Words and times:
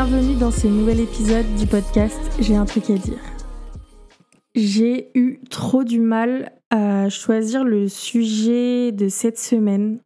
Bienvenue 0.00 0.36
dans 0.36 0.52
ce 0.52 0.68
nouvel 0.68 1.00
épisode 1.00 1.56
du 1.56 1.66
podcast 1.66 2.20
J'ai 2.38 2.54
un 2.54 2.66
truc 2.66 2.88
à 2.88 2.94
dire. 2.94 3.18
J'ai 4.54 5.10
eu 5.18 5.40
trop 5.50 5.82
du 5.82 5.98
mal 5.98 6.52
à 6.70 7.08
choisir 7.08 7.64
le 7.64 7.88
sujet 7.88 8.92
de 8.92 9.08
cette 9.08 9.40
semaine. 9.40 9.98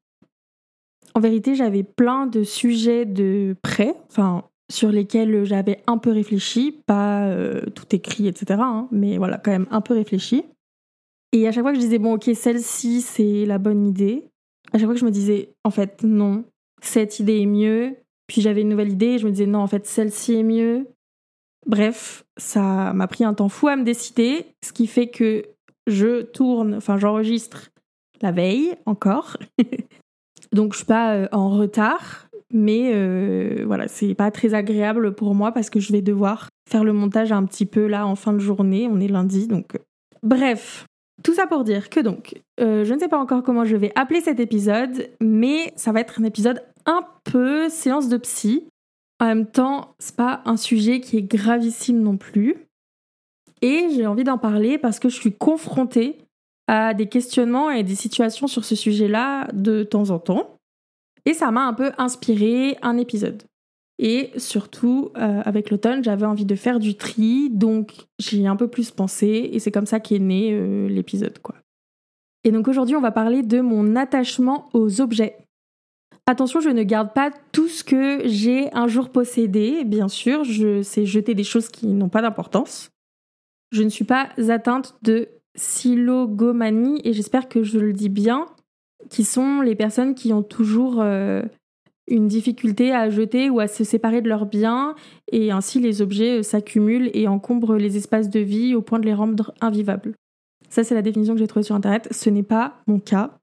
En 1.14 1.20
vérité, 1.20 1.54
j'avais 1.54 1.82
plein 1.82 2.26
de 2.26 2.42
sujets 2.42 3.04
de 3.04 3.54
près, 3.60 3.94
enfin 4.08 4.44
sur 4.70 4.88
lesquels 4.88 5.44
j'avais 5.44 5.82
un 5.86 5.98
peu 5.98 6.10
réfléchi, 6.10 6.80
pas 6.86 7.26
euh, 7.26 7.60
tout 7.74 7.94
écrit, 7.94 8.28
etc. 8.28 8.60
Hein, 8.62 8.88
mais 8.92 9.18
voilà, 9.18 9.36
quand 9.36 9.50
même 9.50 9.66
un 9.70 9.82
peu 9.82 9.92
réfléchi. 9.92 10.42
Et 11.32 11.46
à 11.46 11.52
chaque 11.52 11.64
fois 11.64 11.72
que 11.72 11.78
je 11.78 11.84
disais, 11.84 11.98
bon, 11.98 12.14
ok, 12.14 12.30
celle-ci, 12.32 13.02
c'est 13.02 13.44
la 13.44 13.58
bonne 13.58 13.86
idée, 13.86 14.24
à 14.72 14.78
chaque 14.78 14.86
fois 14.86 14.94
que 14.94 15.00
je 15.00 15.04
me 15.04 15.10
disais, 15.10 15.50
en 15.64 15.70
fait, 15.70 16.02
non, 16.02 16.44
cette 16.80 17.20
idée 17.20 17.40
est 17.40 17.46
mieux, 17.46 17.94
puis 18.26 18.40
j'avais 18.40 18.62
une 18.62 18.68
nouvelle 18.68 18.92
idée 18.92 19.18
je 19.18 19.26
me 19.26 19.30
disais, 19.30 19.46
non, 19.46 19.60
en 19.60 19.66
fait, 19.66 19.86
celle-ci 19.86 20.34
est 20.34 20.42
mieux. 20.42 20.88
Bref, 21.66 22.24
ça 22.36 22.92
m'a 22.92 23.06
pris 23.06 23.24
un 23.24 23.34
temps 23.34 23.48
fou 23.48 23.68
à 23.68 23.76
me 23.76 23.84
décider, 23.84 24.46
ce 24.64 24.72
qui 24.72 24.86
fait 24.86 25.08
que 25.08 25.44
je 25.86 26.22
tourne, 26.22 26.74
enfin, 26.74 26.98
j'enregistre 26.98 27.70
la 28.20 28.32
veille 28.32 28.74
encore. 28.86 29.36
Donc, 30.52 30.72
je 30.72 30.78
suis 30.78 30.86
pas 30.86 31.14
euh, 31.14 31.28
en 31.32 31.50
retard, 31.50 32.28
mais 32.52 32.92
euh, 32.94 33.64
voilà, 33.66 33.88
c'est 33.88 34.14
pas 34.14 34.30
très 34.30 34.54
agréable 34.54 35.14
pour 35.14 35.34
moi 35.34 35.52
parce 35.52 35.70
que 35.70 35.80
je 35.80 35.92
vais 35.92 36.02
devoir 36.02 36.48
faire 36.68 36.84
le 36.84 36.92
montage 36.92 37.32
un 37.32 37.44
petit 37.44 37.66
peu 37.66 37.86
là 37.86 38.06
en 38.06 38.14
fin 38.14 38.32
de 38.32 38.38
journée. 38.38 38.88
On 38.90 39.00
est 39.00 39.08
lundi, 39.08 39.46
donc. 39.46 39.74
Euh, 39.74 39.78
bref, 40.22 40.86
tout 41.22 41.34
ça 41.34 41.46
pour 41.46 41.64
dire 41.64 41.88
que 41.88 42.00
donc, 42.00 42.40
euh, 42.60 42.84
je 42.84 42.94
ne 42.94 42.98
sais 42.98 43.08
pas 43.08 43.18
encore 43.18 43.42
comment 43.42 43.64
je 43.64 43.76
vais 43.76 43.92
appeler 43.94 44.20
cet 44.20 44.40
épisode, 44.40 45.08
mais 45.20 45.72
ça 45.76 45.92
va 45.92 46.00
être 46.00 46.20
un 46.20 46.24
épisode 46.24 46.62
un 46.86 47.06
peu 47.24 47.68
séance 47.68 48.08
de 48.08 48.16
psy. 48.16 48.64
En 49.20 49.26
même 49.26 49.46
temps, 49.46 49.94
c'est 49.98 50.16
pas 50.16 50.42
un 50.44 50.56
sujet 50.56 51.00
qui 51.00 51.16
est 51.16 51.22
gravissime 51.22 52.00
non 52.00 52.16
plus. 52.16 52.56
Et 53.60 53.88
j'ai 53.94 54.06
envie 54.06 54.24
d'en 54.24 54.38
parler 54.38 54.78
parce 54.78 54.98
que 54.98 55.08
je 55.08 55.14
suis 55.14 55.32
confrontée 55.32 56.18
à 56.66 56.94
des 56.94 57.06
questionnements 57.06 57.70
et 57.70 57.84
des 57.84 57.94
situations 57.94 58.46
sur 58.46 58.64
ce 58.64 58.74
sujet-là 58.74 59.48
de 59.52 59.84
temps 59.84 60.10
en 60.10 60.18
temps. 60.18 60.56
Et 61.24 61.34
ça 61.34 61.50
m'a 61.50 61.62
un 61.62 61.74
peu 61.74 61.92
inspiré 61.98 62.76
un 62.82 62.98
épisode. 62.98 63.42
Et 63.98 64.30
surtout, 64.36 65.10
euh, 65.16 65.42
avec 65.44 65.70
l'automne, 65.70 66.02
j'avais 66.02 66.26
envie 66.26 66.44
de 66.44 66.56
faire 66.56 66.80
du 66.80 66.96
tri, 66.96 67.50
donc 67.50 67.92
j'ai 68.18 68.46
un 68.46 68.56
peu 68.56 68.66
plus 68.66 68.90
pensé, 68.90 69.50
et 69.52 69.60
c'est 69.60 69.70
comme 69.70 69.86
ça 69.86 70.00
qu'est 70.00 70.18
né 70.18 70.50
euh, 70.52 70.88
l'épisode, 70.88 71.38
quoi. 71.38 71.54
Et 72.42 72.50
donc 72.50 72.66
aujourd'hui, 72.66 72.96
on 72.96 73.00
va 73.00 73.12
parler 73.12 73.42
de 73.42 73.60
mon 73.60 73.94
attachement 73.94 74.68
aux 74.72 75.00
objets. 75.00 75.36
Attention, 76.26 76.60
je 76.60 76.68
ne 76.68 76.84
garde 76.84 77.12
pas 77.12 77.30
tout 77.50 77.68
ce 77.68 77.82
que 77.82 78.22
j'ai 78.26 78.72
un 78.74 78.86
jour 78.86 79.10
possédé, 79.10 79.84
bien 79.84 80.08
sûr, 80.08 80.44
je 80.44 80.82
sais 80.82 81.04
jeter 81.04 81.34
des 81.34 81.42
choses 81.44 81.68
qui 81.68 81.88
n'ont 81.88 82.08
pas 82.08 82.22
d'importance. 82.22 82.90
Je 83.72 83.82
ne 83.82 83.88
suis 83.88 84.04
pas 84.04 84.28
atteinte 84.48 84.94
de 85.02 85.28
silogomanie, 85.56 87.00
et 87.04 87.12
j'espère 87.12 87.48
que 87.48 87.64
je 87.64 87.78
le 87.78 87.92
dis 87.92 88.08
bien, 88.08 88.46
qui 89.10 89.24
sont 89.24 89.60
les 89.62 89.74
personnes 89.74 90.14
qui 90.14 90.32
ont 90.32 90.44
toujours 90.44 91.00
euh, 91.00 91.42
une 92.06 92.28
difficulté 92.28 92.92
à 92.92 93.10
jeter 93.10 93.50
ou 93.50 93.58
à 93.58 93.66
se 93.66 93.82
séparer 93.82 94.22
de 94.22 94.28
leurs 94.28 94.46
biens, 94.46 94.94
et 95.32 95.50
ainsi 95.50 95.80
les 95.80 96.02
objets 96.02 96.38
euh, 96.38 96.42
s'accumulent 96.42 97.10
et 97.14 97.26
encombrent 97.26 97.74
les 97.76 97.96
espaces 97.96 98.30
de 98.30 98.40
vie 98.40 98.76
au 98.76 98.82
point 98.82 99.00
de 99.00 99.06
les 99.06 99.14
rendre 99.14 99.52
invivables. 99.60 100.14
Ça, 100.68 100.84
c'est 100.84 100.94
la 100.94 101.02
définition 101.02 101.34
que 101.34 101.40
j'ai 101.40 101.48
trouvée 101.48 101.64
sur 101.64 101.74
Internet. 101.74 102.08
Ce 102.12 102.30
n'est 102.30 102.42
pas 102.42 102.80
mon 102.86 102.98
cas. 102.98 103.38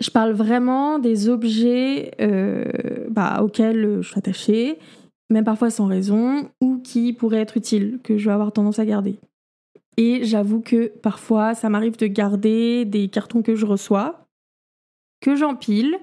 Je 0.00 0.10
parle 0.10 0.32
vraiment 0.32 0.98
des 0.98 1.28
objets 1.28 2.12
euh, 2.20 2.64
bah, 3.10 3.42
auxquels 3.42 3.98
je 4.00 4.08
suis 4.08 4.18
attachée, 4.18 4.78
même 5.28 5.44
parfois 5.44 5.70
sans 5.70 5.86
raison, 5.86 6.50
ou 6.60 6.78
qui 6.78 7.12
pourraient 7.12 7.40
être 7.40 7.56
utiles, 7.56 7.98
que 8.02 8.16
je 8.16 8.26
vais 8.26 8.32
avoir 8.32 8.52
tendance 8.52 8.78
à 8.78 8.86
garder. 8.86 9.18
Et 9.98 10.24
j'avoue 10.24 10.60
que 10.60 10.86
parfois, 10.86 11.54
ça 11.54 11.68
m'arrive 11.68 11.98
de 11.98 12.06
garder 12.06 12.86
des 12.86 13.08
cartons 13.08 13.42
que 13.42 13.54
je 13.54 13.66
reçois, 13.66 14.26
que 15.20 15.36
j'empile, 15.36 15.98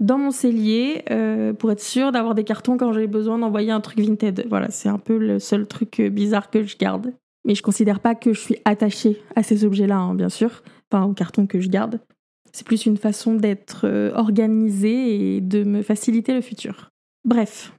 dans 0.00 0.18
mon 0.18 0.30
cellier 0.30 1.04
euh, 1.10 1.52
pour 1.52 1.70
être 1.70 1.82
sûr 1.82 2.12
d'avoir 2.12 2.34
des 2.34 2.44
cartons 2.44 2.76
quand 2.76 2.92
j'ai 2.92 3.06
besoin 3.06 3.38
d'envoyer 3.38 3.70
un 3.70 3.80
truc 3.80 4.00
Vinted. 4.00 4.46
Voilà, 4.48 4.70
c'est 4.70 4.88
un 4.88 4.98
peu 4.98 5.18
le 5.18 5.38
seul 5.38 5.66
truc 5.66 6.00
euh, 6.00 6.08
bizarre 6.08 6.50
que 6.50 6.64
je 6.64 6.76
garde. 6.76 7.12
Mais 7.46 7.54
je 7.54 7.62
considère 7.62 8.00
pas 8.00 8.14
que 8.14 8.32
je 8.32 8.40
suis 8.40 8.56
attachée 8.64 9.22
à 9.36 9.42
ces 9.42 9.64
objets-là, 9.64 9.98
hein, 9.98 10.14
bien 10.14 10.30
sûr, 10.30 10.62
enfin 10.90 11.04
aux 11.04 11.12
cartons 11.12 11.46
que 11.46 11.60
je 11.60 11.68
garde. 11.68 12.00
C'est 12.54 12.64
plus 12.64 12.86
une 12.86 12.96
façon 12.96 13.34
d'être 13.34 13.80
euh, 13.84 14.12
organisée 14.14 15.36
et 15.36 15.40
de 15.40 15.64
me 15.64 15.82
faciliter 15.82 16.32
le 16.32 16.40
futur. 16.40 16.88
Bref. 17.24 17.72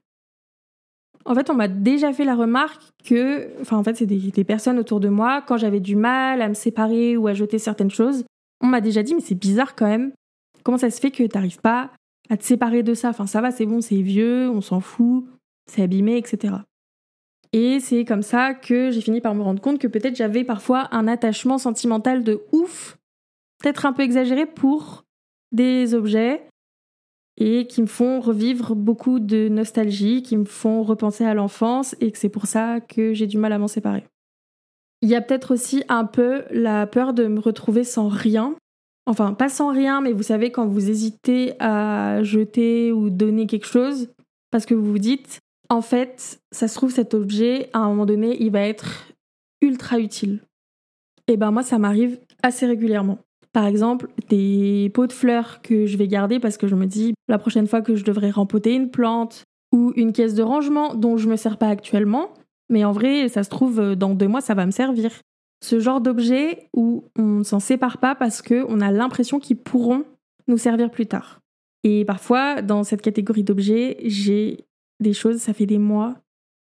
En 1.23 1.33
fait, 1.33 1.49
on 1.49 1.53
m'a 1.53 1.69
déjà 1.69 2.11
fait 2.11 2.25
la 2.25 2.35
remarque 2.35 2.81
que, 3.05 3.49
enfin 3.61 3.77
en 3.77 3.83
fait, 3.83 3.95
c'est 3.95 4.05
des, 4.05 4.31
des 4.31 4.43
personnes 4.43 4.77
autour 4.77 4.99
de 4.99 5.07
moi, 5.07 5.41
quand 5.41 5.55
j'avais 5.55 5.79
du 5.79 5.95
mal 5.95 6.41
à 6.41 6.49
me 6.49 6.53
séparer 6.53 7.15
ou 7.15 7.27
à 7.27 7.33
jeter 7.33 7.57
certaines 7.57 7.89
choses, 7.89 8.25
on 8.59 8.67
m'a 8.67 8.81
déjà 8.81 9.01
dit, 9.01 9.15
mais 9.15 9.21
c'est 9.21 9.33
bizarre 9.33 9.75
quand 9.75 9.87
même, 9.87 10.11
comment 10.63 10.77
ça 10.77 10.89
se 10.89 10.99
fait 10.99 11.09
que 11.09 11.23
tu 11.23 11.29
n'arrives 11.33 11.61
pas 11.61 11.91
à 12.29 12.35
te 12.35 12.43
séparer 12.43 12.83
de 12.83 12.93
ça? 12.93 13.09
Enfin, 13.09 13.27
ça 13.27 13.39
va, 13.39 13.51
c'est 13.51 13.65
bon, 13.65 13.79
c'est 13.79 14.01
vieux, 14.01 14.49
on 14.49 14.59
s'en 14.59 14.81
fout, 14.81 15.25
c'est 15.71 15.83
abîmé, 15.83 16.17
etc. 16.17 16.53
Et 17.53 17.79
c'est 17.79 18.03
comme 18.03 18.23
ça 18.23 18.53
que 18.53 18.91
j'ai 18.91 18.99
fini 18.99 19.21
par 19.21 19.35
me 19.35 19.41
rendre 19.41 19.61
compte 19.61 19.79
que 19.79 19.87
peut-être 19.87 20.17
j'avais 20.17 20.43
parfois 20.43 20.89
un 20.91 21.07
attachement 21.07 21.57
sentimental 21.59 22.25
de 22.25 22.43
ouf, 22.51 22.97
peut-être 23.65 23.87
un 23.87 23.93
peu 23.93 24.03
exagéré 24.03 24.45
pour 24.45 25.05
des 25.51 25.95
objets 25.95 26.47
et 27.37 27.65
qui 27.65 27.81
me 27.81 27.87
font 27.87 28.19
revivre 28.19 28.75
beaucoup 28.75 29.19
de 29.19 29.49
nostalgie, 29.49 30.21
qui 30.21 30.37
me 30.37 30.45
font 30.45 30.83
repenser 30.83 31.25
à 31.25 31.33
l'enfance 31.33 31.95
et 31.99 32.11
que 32.11 32.19
c'est 32.19 32.29
pour 32.29 32.45
ça 32.45 32.79
que 32.79 33.15
j'ai 33.15 33.25
du 33.25 33.39
mal 33.39 33.51
à 33.53 33.57
m'en 33.57 33.67
séparer. 33.67 34.03
Il 35.01 35.09
y 35.09 35.15
a 35.15 35.21
peut-être 35.21 35.51
aussi 35.51 35.83
un 35.89 36.05
peu 36.05 36.43
la 36.51 36.85
peur 36.85 37.13
de 37.13 37.25
me 37.25 37.39
retrouver 37.39 37.83
sans 37.83 38.07
rien 38.07 38.55
Enfin, 39.07 39.33
pas 39.33 39.49
sans 39.49 39.71
rien, 39.71 40.01
mais 40.01 40.13
vous 40.13 40.23
savez, 40.23 40.51
quand 40.51 40.65
vous 40.65 40.89
hésitez 40.89 41.53
à 41.59 42.23
jeter 42.23 42.91
ou 42.91 43.11
donner 43.11 43.45
quelque 43.45 43.67
chose, 43.67 44.09
parce 44.49 44.65
que 44.65 44.73
vous 44.73 44.91
vous 44.91 44.97
dites, 44.97 45.41
en 45.69 45.81
fait, 45.81 46.41
ça 46.51 46.67
se 46.67 46.73
trouve, 46.73 46.91
cet 46.91 47.13
objet, 47.13 47.69
à 47.73 47.79
un 47.79 47.89
moment 47.89 48.07
donné, 48.07 48.35
il 48.41 48.51
va 48.51 48.61
être 48.61 49.13
ultra 49.61 49.99
utile. 49.99 50.41
Et 51.27 51.33
eh 51.33 51.37
ben 51.37 51.51
moi, 51.51 51.61
ça 51.61 51.77
m'arrive 51.77 52.19
assez 52.41 52.65
régulièrement. 52.65 53.19
Par 53.55 53.67
exemple, 53.67 54.09
des 54.27 54.91
pots 54.93 55.07
de 55.07 55.13
fleurs 55.13 55.61
que 55.61 55.85
je 55.85 55.95
vais 55.95 56.09
garder 56.09 56.41
parce 56.41 56.57
que 56.57 56.67
je 56.67 56.75
me 56.75 56.87
dis, 56.87 57.13
la 57.29 57.37
prochaine 57.37 57.67
fois 57.67 57.81
que 57.81 57.95
je 57.95 58.03
devrais 58.03 58.29
rempoter 58.29 58.75
une 58.75 58.91
plante, 58.91 59.45
ou 59.71 59.93
une 59.95 60.11
caisse 60.11 60.33
de 60.33 60.43
rangement 60.43 60.93
dont 60.93 61.15
je 61.15 61.29
me 61.29 61.37
sers 61.37 61.57
pas 61.57 61.69
actuellement, 61.69 62.33
mais 62.69 62.83
en 62.83 62.91
vrai, 62.91 63.29
ça 63.29 63.43
se 63.43 63.49
trouve, 63.49 63.95
dans 63.95 64.13
deux 64.13 64.27
mois, 64.27 64.41
ça 64.41 64.55
va 64.55 64.65
me 64.65 64.71
servir 64.71 65.21
ce 65.63 65.79
genre 65.79 66.01
d'objet 66.01 66.67
où 66.75 67.05
on 67.17 67.37
ne 67.39 67.43
s'en 67.43 67.61
sépare 67.61 67.97
pas 67.99 68.13
parce 68.13 68.41
qu'on 68.41 68.81
a 68.81 68.91
l'impression 68.91 69.39
qu'ils 69.39 69.55
pourront 69.55 70.03
nous 70.49 70.57
servir 70.57 70.91
plus 70.91 71.07
tard. 71.07 71.39
Et 71.85 72.03
parfois, 72.03 72.61
dans 72.61 72.83
cette 72.83 73.01
catégorie 73.01 73.45
d'objets, 73.45 73.95
j'ai 74.03 74.65
des 74.99 75.13
choses, 75.13 75.37
ça 75.37 75.53
fait 75.53 75.65
des 75.65 75.77
mois, 75.77 76.15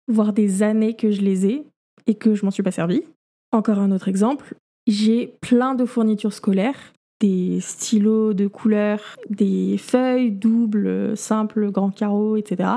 voire 0.07 0.33
des 0.33 0.63
années 0.63 0.95
que 0.95 1.11
je 1.11 1.21
les 1.21 1.45
ai 1.45 1.63
et 2.07 2.15
que 2.15 2.33
je 2.33 2.43
m'en 2.43 2.49
suis 2.49 2.63
pas 2.63 2.71
servi. 2.71 3.03
Encore 3.51 3.77
un 3.77 3.91
autre 3.91 4.07
exemple, 4.07 4.55
j'ai 4.87 5.35
plein 5.41 5.75
de 5.75 5.85
fournitures 5.85 6.33
scolaires, 6.33 6.93
des 7.19 7.59
stylos 7.61 8.33
de 8.33 8.47
couleur, 8.47 9.17
des 9.29 9.77
feuilles 9.77 10.31
doubles, 10.31 11.15
simples, 11.15 11.71
grands 11.71 11.91
carreaux, 11.91 12.35
etc., 12.35 12.69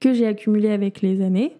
que 0.00 0.12
j'ai 0.12 0.26
accumulées 0.26 0.72
avec 0.72 1.02
les 1.02 1.22
années 1.22 1.56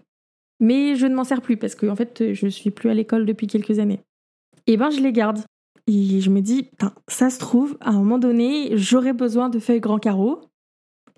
mais 0.60 0.96
je 0.96 1.06
ne 1.06 1.14
m'en 1.14 1.24
sers 1.24 1.42
plus 1.42 1.56
parce 1.56 1.74
que 1.74 1.92
fait, 1.94 2.32
je 2.32 2.46
suis 2.46 2.70
plus 2.70 2.90
à 2.90 2.94
l'école 2.94 3.26
depuis 3.26 3.46
quelques 3.46 3.78
années. 3.78 4.00
Et 4.66 4.76
ben, 4.76 4.90
je 4.90 5.00
les 5.00 5.12
garde. 5.12 5.40
Et 5.86 6.20
je 6.20 6.30
me 6.30 6.40
dis, 6.40 6.70
ça 7.08 7.28
se 7.28 7.38
trouve, 7.38 7.76
à 7.80 7.90
un 7.90 7.98
moment 7.98 8.18
donné, 8.18 8.70
j'aurai 8.76 9.12
besoin 9.12 9.50
de 9.50 9.58
feuilles 9.58 9.80
grands 9.80 9.98
carreaux 9.98 10.40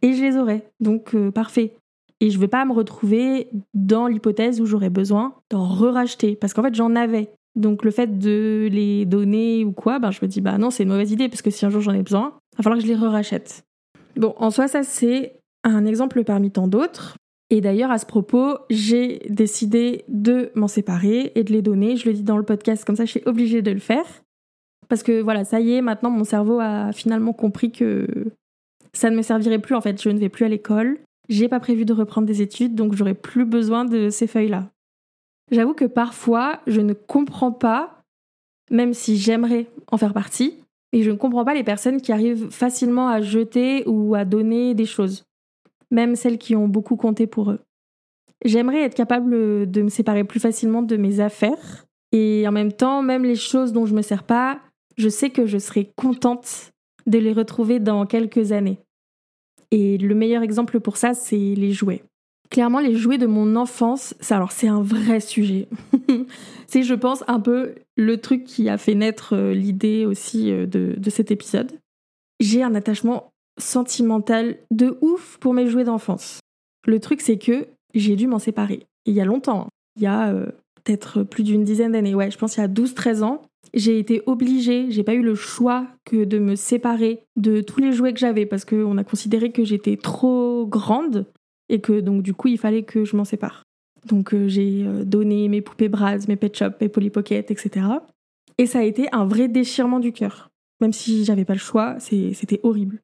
et 0.02 0.14
je 0.14 0.22
les 0.22 0.36
aurai. 0.36 0.64
Donc, 0.80 1.14
euh, 1.14 1.30
parfait. 1.30 1.76
Et 2.18 2.30
je 2.30 2.36
ne 2.36 2.40
vais 2.40 2.48
pas 2.48 2.64
me 2.64 2.72
retrouver 2.72 3.48
dans 3.74 4.08
l'hypothèse 4.08 4.60
où 4.60 4.66
j'aurais 4.66 4.90
besoin 4.90 5.34
d'en 5.50 5.68
re-racheter 5.68 6.34
parce 6.34 6.52
qu'en 6.52 6.62
fait, 6.62 6.74
j'en 6.74 6.96
avais. 6.96 7.30
Donc, 7.56 7.84
le 7.84 7.90
fait 7.90 8.18
de 8.18 8.68
les 8.70 9.06
donner 9.06 9.64
ou 9.64 9.72
quoi, 9.72 9.98
ben, 9.98 10.10
je 10.10 10.20
me 10.22 10.28
dis, 10.28 10.40
bah 10.40 10.58
non, 10.58 10.70
c'est 10.70 10.82
une 10.82 10.90
mauvaise 10.90 11.10
idée 11.10 11.28
parce 11.28 11.42
que 11.42 11.50
si 11.50 11.64
un 11.64 11.70
jour 11.70 11.80
j'en 11.80 11.92
ai 11.92 12.02
besoin, 12.02 12.34
il 12.52 12.58
va 12.58 12.62
falloir 12.62 12.78
que 12.78 12.86
je 12.86 12.92
les 12.92 12.98
re-rachète. 12.98 13.64
Bon, 14.16 14.34
en 14.36 14.50
soi, 14.50 14.68
ça, 14.68 14.82
c'est 14.82 15.40
un 15.64 15.86
exemple 15.86 16.22
parmi 16.24 16.50
tant 16.50 16.68
d'autres. 16.68 17.16
Et 17.48 17.60
d'ailleurs, 17.60 17.90
à 17.90 17.98
ce 17.98 18.06
propos, 18.06 18.58
j'ai 18.70 19.20
décidé 19.28 20.04
de 20.08 20.50
m'en 20.54 20.68
séparer 20.68 21.32
et 21.34 21.44
de 21.44 21.52
les 21.52 21.62
donner. 21.62 21.96
Je 21.96 22.06
le 22.06 22.14
dis 22.14 22.22
dans 22.22 22.36
le 22.36 22.42
podcast, 22.42 22.84
comme 22.84 22.96
ça, 22.96 23.04
je 23.04 23.10
suis 23.10 23.22
obligée 23.26 23.62
de 23.62 23.70
le 23.70 23.78
faire. 23.78 24.04
Parce 24.88 25.02
que 25.02 25.20
voilà, 25.20 25.44
ça 25.44 25.60
y 25.60 25.72
est, 25.74 25.82
maintenant, 25.82 26.10
mon 26.10 26.24
cerveau 26.24 26.60
a 26.60 26.92
finalement 26.92 27.32
compris 27.32 27.72
que 27.72 28.06
ça 28.92 29.10
ne 29.10 29.16
me 29.16 29.22
servirait 29.22 29.58
plus. 29.58 29.74
En 29.74 29.80
fait, 29.80 30.00
je 30.00 30.08
ne 30.08 30.18
vais 30.18 30.28
plus 30.28 30.44
à 30.44 30.48
l'école. 30.48 30.98
J'ai 31.28 31.48
pas 31.48 31.60
prévu 31.60 31.84
de 31.84 31.92
reprendre 31.92 32.26
des 32.26 32.42
études, 32.42 32.74
donc 32.74 32.94
j'aurai 32.94 33.14
plus 33.14 33.44
besoin 33.44 33.84
de 33.84 34.10
ces 34.10 34.26
feuilles-là. 34.26 34.70
J'avoue 35.50 35.74
que 35.74 35.84
parfois, 35.84 36.60
je 36.66 36.80
ne 36.80 36.92
comprends 36.92 37.52
pas, 37.52 38.02
même 38.70 38.94
si 38.94 39.16
j'aimerais 39.16 39.66
en 39.90 39.96
faire 39.96 40.12
partie, 40.12 40.58
et 40.92 41.02
je 41.02 41.10
ne 41.10 41.16
comprends 41.16 41.44
pas 41.44 41.54
les 41.54 41.64
personnes 41.64 42.00
qui 42.00 42.12
arrivent 42.12 42.50
facilement 42.50 43.08
à 43.08 43.20
jeter 43.20 43.84
ou 43.86 44.14
à 44.14 44.24
donner 44.24 44.74
des 44.74 44.86
choses. 44.86 45.24
même 45.92 46.16
celles 46.16 46.38
qui 46.38 46.56
ont 46.56 46.66
beaucoup 46.66 46.96
compté 46.96 47.28
pour 47.28 47.52
eux. 47.52 47.60
J'aimerais 48.44 48.82
être 48.82 48.96
capable 48.96 49.70
de 49.70 49.82
me 49.82 49.88
séparer 49.88 50.24
plus 50.24 50.40
facilement 50.40 50.82
de 50.82 50.96
mes 50.96 51.20
affaires 51.20 51.86
et 52.12 52.46
en 52.46 52.52
même 52.52 52.72
temps, 52.72 53.02
même 53.02 53.24
les 53.24 53.36
choses 53.36 53.72
dont 53.72 53.86
je 53.86 53.94
me 53.94 54.02
sers 54.02 54.24
pas, 54.24 54.60
je 54.96 55.08
sais 55.08 55.30
que 55.30 55.46
je 55.46 55.58
serai 55.58 55.92
contente 55.96 56.72
de 57.06 57.18
les 57.18 57.32
retrouver 57.32 57.78
dans 57.78 58.06
quelques 58.06 58.52
années. 58.52 58.78
Et 59.70 59.98
le 59.98 60.14
meilleur 60.14 60.42
exemple 60.42 60.80
pour 60.80 60.96
ça, 60.96 61.14
c'est 61.14 61.36
les 61.36 61.72
jouets. 61.72 62.02
Clairement, 62.50 62.80
les 62.80 62.94
jouets 62.94 63.18
de 63.18 63.26
mon 63.26 63.56
enfance, 63.56 64.14
alors 64.30 64.52
c'est 64.52 64.68
un 64.68 64.82
vrai 64.82 65.20
sujet. 65.20 65.68
c'est, 66.66 66.82
je 66.82 66.94
pense, 66.94 67.24
un 67.26 67.40
peu 67.40 67.74
le 67.96 68.18
truc 68.18 68.44
qui 68.44 68.68
a 68.68 68.78
fait 68.78 68.94
naître 68.94 69.34
euh, 69.34 69.52
l'idée 69.52 70.06
aussi 70.06 70.50
euh, 70.50 70.66
de, 70.66 70.94
de 70.96 71.10
cet 71.10 71.30
épisode. 71.30 71.72
J'ai 72.40 72.62
un 72.62 72.74
attachement 72.74 73.30
sentimental 73.58 74.58
de 74.70 74.98
ouf 75.00 75.38
pour 75.38 75.54
mes 75.54 75.66
jouets 75.66 75.84
d'enfance. 75.84 76.40
Le 76.86 77.00
truc, 77.00 77.20
c'est 77.20 77.38
que 77.38 77.66
j'ai 77.94 78.16
dû 78.16 78.26
m'en 78.26 78.38
séparer. 78.38 78.86
Il 79.06 79.14
y 79.14 79.20
a 79.20 79.24
longtemps, 79.24 79.62
hein. 79.62 79.68
il 79.96 80.02
y 80.02 80.06
a 80.06 80.28
euh, 80.28 80.46
peut-être 80.84 81.22
plus 81.22 81.42
d'une 81.42 81.64
dizaine 81.64 81.92
d'années, 81.92 82.14
ouais, 82.14 82.30
je 82.30 82.38
pense 82.38 82.56
il 82.56 82.60
y 82.60 82.64
a 82.64 82.68
12-13 82.68 83.22
ans, 83.22 83.42
j'ai 83.74 83.98
été 83.98 84.22
obligée, 84.26 84.90
j'ai 84.90 85.02
pas 85.02 85.14
eu 85.14 85.22
le 85.22 85.34
choix 85.34 85.86
que 86.04 86.24
de 86.24 86.38
me 86.38 86.54
séparer 86.54 87.22
de 87.36 87.60
tous 87.60 87.80
les 87.80 87.92
jouets 87.92 88.12
que 88.12 88.18
j'avais 88.18 88.46
parce 88.46 88.64
qu'on 88.64 88.98
a 88.98 89.04
considéré 89.04 89.50
que 89.50 89.64
j'étais 89.64 89.96
trop 89.96 90.66
grande 90.66 91.26
et 91.68 91.80
que 91.80 92.00
donc 92.00 92.22
du 92.22 92.34
coup 92.34 92.48
il 92.48 92.58
fallait 92.58 92.82
que 92.82 93.04
je 93.04 93.16
m'en 93.16 93.24
sépare. 93.24 93.62
Donc 94.06 94.34
euh, 94.34 94.48
j'ai 94.48 94.84
euh, 94.86 95.04
donné 95.04 95.48
mes 95.48 95.60
poupées 95.60 95.88
Bratz, 95.88 96.28
mes 96.28 96.36
Pet 96.36 96.56
Shop, 96.56 96.70
mes 96.80 96.88
Polly 96.88 97.10
Pocket, 97.10 97.50
etc. 97.50 97.86
Et 98.58 98.66
ça 98.66 98.80
a 98.80 98.82
été 98.82 99.08
un 99.12 99.26
vrai 99.26 99.48
déchirement 99.48 100.00
du 100.00 100.12
cœur. 100.12 100.48
Même 100.80 100.92
si 100.92 101.24
j'avais 101.24 101.44
pas 101.44 101.54
le 101.54 101.58
choix, 101.58 101.96
c'était 101.98 102.60
horrible. 102.62 103.00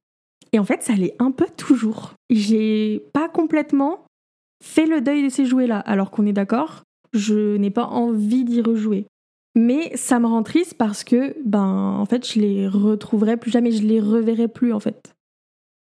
Et 0.53 0.59
en 0.59 0.64
fait, 0.64 0.82
ça 0.82 0.93
l'est 0.93 1.17
un 1.19 1.31
peu 1.31 1.47
toujours. 1.56 2.14
J'ai 2.29 3.03
pas 3.12 3.29
complètement 3.29 4.05
fait 4.62 4.87
le 4.87 5.00
deuil 5.00 5.25
de 5.25 5.29
ces 5.29 5.47
jouets-là, 5.47 5.79
alors 5.79 6.11
qu'on 6.11 6.26
est 6.26 6.32
d'accord, 6.32 6.82
je 7.12 7.56
n'ai 7.56 7.70
pas 7.70 7.87
envie 7.87 8.44
d'y 8.44 8.61
rejouer. 8.61 9.06
Mais 9.55 9.94
ça 9.97 10.19
me 10.19 10.26
rend 10.26 10.43
triste 10.43 10.75
parce 10.75 11.05
que, 11.05 11.35
ben, 11.44 11.97
en 11.99 12.06
fait, 12.06 12.26
je 12.26 12.41
les 12.41 12.69
retrouverai 12.69 13.37
plus 13.37 13.50
jamais, 13.50 13.73
je 13.73 13.82
les 13.82 14.00
reverrai 14.00 14.49
plus, 14.49 14.73
en 14.73 14.81
fait. 14.81 15.15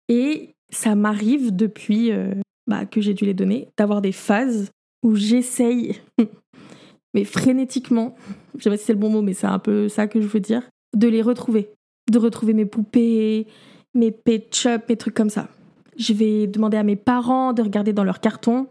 Et 0.09 0.51
ça 0.71 0.95
m'arrive 0.95 1.55
depuis 1.55 2.11
euh, 2.11 2.35
bah, 2.67 2.87
que 2.87 3.01
j'ai 3.01 3.15
dû 3.15 3.25
les 3.25 3.35
donner, 3.35 3.69
d'avoir 3.77 4.01
des 4.01 4.13
phases 4.13 4.71
où 5.03 5.15
j'essaye, 5.15 6.01
mais 7.15 7.25
frénétiquement, 7.25 8.15
je 8.57 8.63
sais 8.63 8.71
pas 8.71 8.77
si 8.77 8.85
c'est 8.85 8.93
le 8.93 8.99
bon 8.99 9.11
mot, 9.11 9.23
mais 9.23 9.35
c'est 9.35 9.47
un 9.47 9.59
peu 9.59 9.89
ça 9.89 10.07
que 10.07 10.21
je 10.21 10.27
veux 10.27 10.41
dire, 10.41 10.63
de 10.95 11.09
les 11.09 11.23
retrouver. 11.23 11.71
De 12.11 12.19
retrouver 12.19 12.53
mes 12.53 12.67
poupées, 12.67 13.47
mes 13.95 14.11
pet 14.11 14.55
shop, 14.55 14.81
mes 14.89 14.97
trucs 14.97 15.15
comme 15.15 15.31
ça. 15.31 15.49
Je 15.97 16.13
vais 16.13 16.47
demander 16.47 16.77
à 16.77 16.83
mes 16.83 16.97
parents 16.97 17.53
de 17.53 17.63
regarder 17.63 17.93
dans 17.93 18.05
leur 18.05 18.21
carton, 18.21 18.69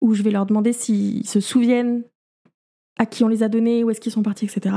ou 0.00 0.14
je 0.14 0.22
vais 0.22 0.30
leur 0.30 0.46
demander 0.46 0.72
s'ils 0.72 1.26
se 1.26 1.40
souviennent 1.40 2.04
à 2.98 3.06
qui 3.06 3.24
on 3.24 3.28
les 3.28 3.42
a 3.42 3.48
donnés, 3.48 3.84
où 3.84 3.90
est-ce 3.90 4.00
qu'ils 4.00 4.12
sont 4.12 4.22
partis, 4.22 4.44
etc. 4.44 4.76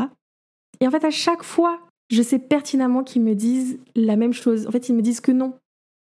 Et 0.79 0.87
en 0.87 0.91
fait, 0.91 1.05
à 1.05 1.11
chaque 1.11 1.43
fois, 1.43 1.79
je 2.09 2.21
sais 2.21 2.39
pertinemment 2.39 3.03
qu'ils 3.03 3.21
me 3.21 3.35
disent 3.35 3.79
la 3.95 4.15
même 4.15 4.33
chose. 4.33 4.67
En 4.67 4.71
fait, 4.71 4.89
ils 4.89 4.95
me 4.95 5.01
disent 5.01 5.21
que 5.21 5.31
non, 5.31 5.53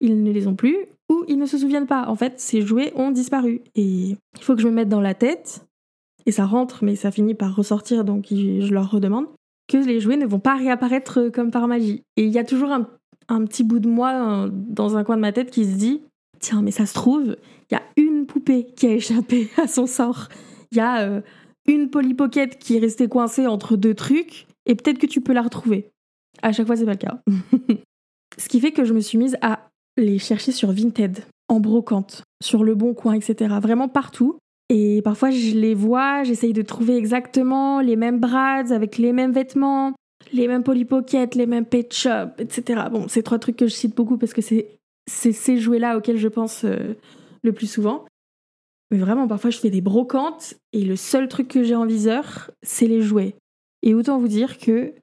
ils 0.00 0.22
ne 0.22 0.32
les 0.32 0.46
ont 0.46 0.54
plus, 0.54 0.76
ou 1.10 1.24
ils 1.28 1.38
ne 1.38 1.46
se 1.46 1.58
souviennent 1.58 1.86
pas. 1.86 2.08
En 2.08 2.16
fait, 2.16 2.40
ces 2.40 2.62
jouets 2.62 2.92
ont 2.96 3.10
disparu. 3.10 3.62
Et 3.74 4.16
il 4.36 4.40
faut 4.40 4.54
que 4.54 4.62
je 4.62 4.68
me 4.68 4.72
mette 4.72 4.88
dans 4.88 5.00
la 5.00 5.14
tête, 5.14 5.66
et 6.26 6.32
ça 6.32 6.46
rentre, 6.46 6.84
mais 6.84 6.96
ça 6.96 7.10
finit 7.10 7.34
par 7.34 7.54
ressortir, 7.54 8.04
donc 8.04 8.26
je 8.30 8.72
leur 8.72 8.90
redemande, 8.90 9.26
que 9.68 9.76
les 9.76 10.00
jouets 10.00 10.16
ne 10.16 10.26
vont 10.26 10.40
pas 10.40 10.56
réapparaître 10.56 11.28
comme 11.28 11.50
par 11.50 11.68
magie. 11.68 12.02
Et 12.16 12.24
il 12.24 12.32
y 12.32 12.38
a 12.38 12.44
toujours 12.44 12.72
un, 12.72 13.44
petit 13.44 13.64
bout 13.64 13.80
de 13.80 13.88
moi 13.88 14.48
dans 14.52 14.96
un 14.96 15.04
coin 15.04 15.16
de 15.16 15.22
ma 15.22 15.32
tête 15.32 15.50
qui 15.50 15.64
se 15.64 15.76
dit, 15.76 16.02
tiens, 16.40 16.62
mais 16.62 16.70
ça 16.70 16.86
se 16.86 16.94
trouve, 16.94 17.36
il 17.70 17.74
y 17.74 17.76
a 17.76 17.82
une 17.96 18.26
poupée 18.26 18.66
qui 18.76 18.86
a 18.86 18.92
échappé 18.92 19.48
à 19.56 19.66
son 19.68 19.86
sort. 19.86 20.28
Il 20.72 20.78
y 20.78 20.80
a... 20.80 21.02
Euh, 21.02 21.20
une 21.66 21.90
Polly 21.90 22.14
Pocket 22.14 22.58
qui 22.58 22.76
est 22.76 22.80
restée 22.80 23.08
coincée 23.08 23.46
entre 23.46 23.76
deux 23.76 23.94
trucs, 23.94 24.46
et 24.66 24.74
peut-être 24.74 24.98
que 24.98 25.06
tu 25.06 25.20
peux 25.20 25.32
la 25.32 25.42
retrouver. 25.42 25.90
À 26.42 26.52
chaque 26.52 26.66
fois, 26.66 26.76
c'est 26.76 26.84
pas 26.84 26.92
le 26.92 26.98
cas. 26.98 27.20
Ce 28.38 28.48
qui 28.48 28.60
fait 28.60 28.72
que 28.72 28.84
je 28.84 28.92
me 28.92 29.00
suis 29.00 29.18
mise 29.18 29.36
à 29.40 29.70
les 29.96 30.18
chercher 30.18 30.52
sur 30.52 30.72
Vinted, 30.72 31.24
en 31.48 31.60
brocante, 31.60 32.24
sur 32.42 32.64
le 32.64 32.74
bon 32.74 32.94
coin, 32.94 33.14
etc. 33.14 33.54
Vraiment 33.60 33.88
partout. 33.88 34.38
Et 34.70 35.02
parfois, 35.02 35.30
je 35.30 35.54
les 35.54 35.74
vois, 35.74 36.24
j'essaye 36.24 36.52
de 36.52 36.62
trouver 36.62 36.96
exactement 36.96 37.80
les 37.80 37.96
mêmes 37.96 38.18
brads 38.18 38.72
avec 38.72 38.98
les 38.98 39.12
mêmes 39.12 39.32
vêtements, 39.32 39.92
les 40.32 40.48
mêmes 40.48 40.62
Polly 40.62 40.84
Pocket, 40.84 41.34
les 41.34 41.46
mêmes 41.46 41.66
Pet 41.66 41.92
Shop, 41.92 42.30
etc. 42.38 42.84
Bon, 42.90 43.06
c'est 43.08 43.22
trois 43.22 43.38
trucs 43.38 43.56
que 43.56 43.66
je 43.66 43.74
cite 43.74 43.94
beaucoup 43.94 44.16
parce 44.16 44.32
que 44.32 44.40
c'est 44.40 44.78
ces 45.06 45.58
jouets-là 45.58 45.98
auxquels 45.98 46.16
je 46.16 46.28
pense 46.28 46.64
euh, 46.64 46.94
le 47.42 47.52
plus 47.52 47.70
souvent. 47.70 48.06
Mais 48.90 48.98
vraiment, 48.98 49.28
parfois, 49.28 49.50
je 49.50 49.58
fais 49.58 49.70
des 49.70 49.80
brocantes 49.80 50.54
et 50.72 50.84
le 50.84 50.96
seul 50.96 51.28
truc 51.28 51.48
que 51.48 51.62
j'ai 51.62 51.74
en 51.74 51.84
viseur, 51.86 52.50
c'est 52.62 52.86
les 52.86 53.02
jouets. 53.02 53.36
Et 53.82 53.92
autant 53.94 54.18
vous 54.18 54.28
dire 54.28 54.58
que, 54.58 54.94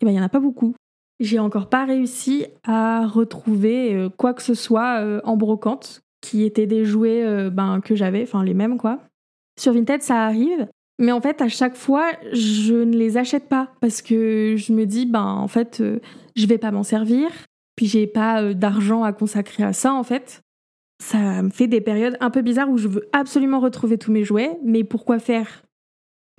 eh 0.00 0.04
ben, 0.04 0.10
n'y 0.10 0.18
en 0.18 0.24
a 0.24 0.28
pas 0.28 0.40
beaucoup. 0.40 0.74
J'ai 1.20 1.38
encore 1.38 1.68
pas 1.68 1.84
réussi 1.84 2.46
à 2.64 3.06
retrouver 3.06 3.94
euh, 3.94 4.08
quoi 4.08 4.34
que 4.34 4.42
ce 4.42 4.54
soit 4.54 5.00
euh, 5.00 5.20
en 5.24 5.36
brocante 5.36 6.02
qui 6.20 6.44
étaient 6.44 6.66
des 6.66 6.84
jouets 6.84 7.24
euh, 7.24 7.50
ben, 7.50 7.80
que 7.80 7.94
j'avais, 7.94 8.22
enfin 8.22 8.42
les 8.44 8.54
mêmes 8.54 8.78
quoi. 8.78 9.00
Sur 9.58 9.72
Vinted, 9.72 10.02
ça 10.02 10.24
arrive, 10.24 10.66
mais 10.98 11.12
en 11.12 11.20
fait, 11.20 11.40
à 11.40 11.48
chaque 11.48 11.76
fois, 11.76 12.10
je 12.32 12.74
ne 12.74 12.96
les 12.96 13.16
achète 13.16 13.48
pas 13.48 13.72
parce 13.80 14.02
que 14.02 14.54
je 14.56 14.72
me 14.72 14.84
dis, 14.84 15.06
ben 15.06 15.24
en 15.24 15.46
fait, 15.46 15.80
je 16.34 16.46
vais 16.46 16.58
pas 16.58 16.72
m'en 16.72 16.82
servir, 16.82 17.28
puis 17.76 17.86
j'ai 17.86 18.08
pas 18.08 18.52
d'argent 18.52 19.04
à 19.04 19.12
consacrer 19.12 19.62
à 19.62 19.72
ça 19.72 19.92
en 19.92 20.02
fait 20.02 20.44
ça 21.04 21.42
me 21.42 21.50
fait 21.50 21.66
des 21.66 21.80
périodes 21.80 22.16
un 22.20 22.30
peu 22.30 22.42
bizarres 22.42 22.70
où 22.70 22.78
je 22.78 22.88
veux 22.88 23.08
absolument 23.12 23.60
retrouver 23.60 23.98
tous 23.98 24.12
mes 24.12 24.24
jouets, 24.24 24.58
mais 24.64 24.84
pourquoi 24.84 25.18
faire? 25.18 25.64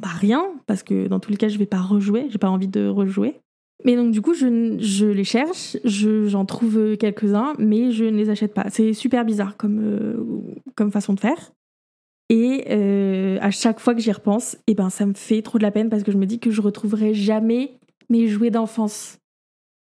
Bah 0.01 0.10
rien, 0.10 0.44
parce 0.66 0.83
que 0.83 1.07
dans 1.07 1.19
tous 1.19 1.31
les 1.31 1.38
cas, 1.38 1.48
je 1.48 1.57
vais 1.57 1.66
pas 1.66 1.81
rejouer, 1.81 2.28
j'ai 2.30 2.38
pas 2.38 2.50
envie 2.50 2.68
de 2.68 2.88
rejouer. 2.88 3.39
Mais 3.83 3.95
donc 3.95 4.12
du 4.12 4.22
coup, 4.22 4.33
je, 4.33 5.06
les 5.06 5.24
cherche, 5.24 5.77
j'en 5.83 6.45
trouve 6.45 6.95
quelques-uns, 6.98 7.54
mais 7.60 7.92
je 7.92 8.06
ne 8.06 8.18
les 8.18 8.30
achète 8.30 8.54
pas. 8.54 8.66
C'est 8.69 8.94
super 8.94 9.25
bizarre 9.25 9.57
comme, 9.57 9.80
euh, 9.80 10.89
façon 10.92 11.13
de 11.13 11.19
faire. 11.19 11.52
Et 12.30 12.66
euh, 12.69 13.38
à 13.42 13.52
chaque 13.52 13.80
fois 13.80 13.94
que 13.94 14.02
j'y 14.02 14.11
repense, 14.11 14.57
eh 14.68 14.73
ben, 14.73 14.90
ça 14.90 15.06
me 15.06 15.14
fait 15.14 15.42
trop 15.42 15.57
de 15.57 15.64
la 15.64 15.71
peine 15.71 15.90
parce 15.90 16.04
que 16.04 16.11
je 16.11 16.18
me 16.18 16.26
dis 16.26 16.40
que 16.40 16.49
je 16.49 16.61
retrouverai 16.61 17.14
jamais 17.14 17.78
mes 18.09 18.28
jouets 18.28 18.49
d'enfance. 18.49 19.18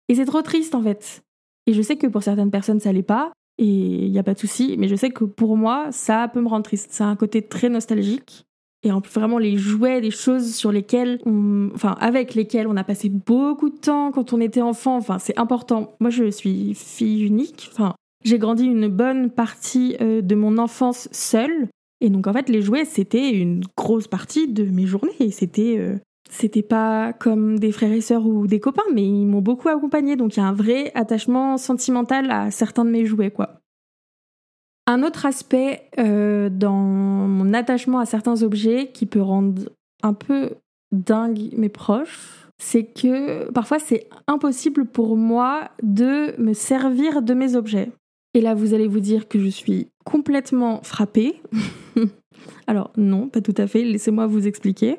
Et 0.07 0.15
c'est 0.15 0.25
trop 0.25 0.41
triste 0.41 0.75
en 0.75 0.81
fait. 0.81 1.21
Et 1.67 1.73
je 1.73 1.81
sais 1.81 1.97
que 1.97 2.07
pour 2.07 2.23
certaines 2.23 2.51
personnes, 2.51 2.79
ça 2.79 2.91
l'est 2.91 3.03
pas 3.03 3.31
et 3.57 3.65
il 3.65 4.11
n'y 4.11 4.19
a 4.19 4.23
pas 4.23 4.33
de 4.33 4.39
souci. 4.39 4.75
Mais 4.77 4.87
je 4.87 4.95
sais 4.95 5.09
que 5.09 5.25
pour 5.25 5.57
moi, 5.57 5.91
ça 5.91 6.29
peut 6.33 6.41
me 6.41 6.47
rendre 6.47 6.63
triste. 6.63 6.89
C'est 6.91 7.03
un 7.03 7.15
côté 7.15 7.41
très 7.41 7.69
nostalgique. 7.69 8.45
Et 8.83 8.91
en 8.91 9.01
plus, 9.01 9.11
vraiment, 9.11 9.39
les 9.39 9.57
jouets, 9.57 9.99
les 9.99 10.11
choses 10.11 10.55
sur 10.55 10.71
lesquelles, 10.71 11.19
enfin, 11.75 11.95
avec 11.99 12.33
lesquelles 12.33 12.67
on 12.67 12.77
a 12.77 12.83
passé 12.83 13.09
beaucoup 13.09 13.69
de 13.69 13.77
temps 13.77 14.11
quand 14.11 14.31
on 14.31 14.39
était 14.39 14.61
enfant, 14.61 14.95
enfin, 14.95 15.19
c'est 15.19 15.37
important. 15.37 15.95
Moi, 15.99 16.09
je 16.09 16.29
suis 16.31 16.73
fille 16.75 17.25
unique. 17.25 17.69
Enfin, 17.73 17.93
j'ai 18.23 18.39
grandi 18.39 18.65
une 18.65 18.87
bonne 18.87 19.31
partie 19.31 19.97
euh, 20.01 20.21
de 20.21 20.35
mon 20.35 20.57
enfance 20.57 21.09
seule. 21.11 21.67
Et 21.99 22.09
donc, 22.09 22.27
en 22.27 22.33
fait, 22.33 22.47
les 22.47 22.61
jouets, 22.61 22.85
c'était 22.85 23.31
une 23.31 23.63
grosse 23.75 24.07
partie 24.07 24.47
de 24.47 24.63
mes 24.63 24.85
journées. 24.85 25.31
C'était 25.31 25.75
euh, 25.77 25.97
c'était 26.29 26.61
pas 26.61 27.11
comme 27.11 27.57
des 27.57 27.71
frères 27.71 27.91
et 27.91 28.01
sœurs 28.01 28.25
ou 28.25 28.45
des 28.45 28.59
copains, 28.59 28.83
mais 28.93 29.03
ils 29.03 29.25
m'ont 29.25 29.41
beaucoup 29.41 29.67
accompagné, 29.67 30.15
donc 30.15 30.37
il 30.37 30.39
y 30.39 30.43
a 30.43 30.45
un 30.45 30.53
vrai 30.53 30.91
attachement 30.93 31.57
sentimental 31.57 32.29
à 32.29 32.51
certains 32.51 32.85
de 32.85 32.91
mes 32.91 33.05
jouets, 33.05 33.31
quoi. 33.31 33.58
Un 34.89 35.03
autre 35.03 35.27
aspect 35.27 35.83
euh, 35.99 36.49
dans 36.49 36.73
mon 36.73 37.53
attachement 37.53 37.99
à 37.99 38.07
certains 38.07 38.41
objets 38.41 38.89
qui 38.91 39.05
peut 39.05 39.21
rendre 39.21 39.69
un 40.01 40.15
peu 40.15 40.55
dingue 40.91 41.53
mes 41.55 41.69
proches, 41.69 42.47
c'est 42.57 42.85
que 42.85 43.51
parfois 43.51 43.77
c'est 43.77 44.09
impossible 44.25 44.87
pour 44.87 45.15
moi 45.15 45.69
de 45.83 46.33
me 46.41 46.53
servir 46.53 47.21
de 47.21 47.35
mes 47.35 47.55
objets. 47.55 47.91
Et 48.33 48.41
là, 48.41 48.55
vous 48.55 48.73
allez 48.73 48.87
vous 48.87 48.99
dire 48.99 49.27
que 49.27 49.37
je 49.37 49.49
suis 49.49 49.89
complètement 50.05 50.81
frappée. 50.81 51.39
Alors 52.65 52.91
non, 52.97 53.29
pas 53.29 53.41
tout 53.41 53.53
à 53.57 53.67
fait, 53.67 53.83
laissez-moi 53.83 54.25
vous 54.25 54.47
expliquer. 54.47 54.97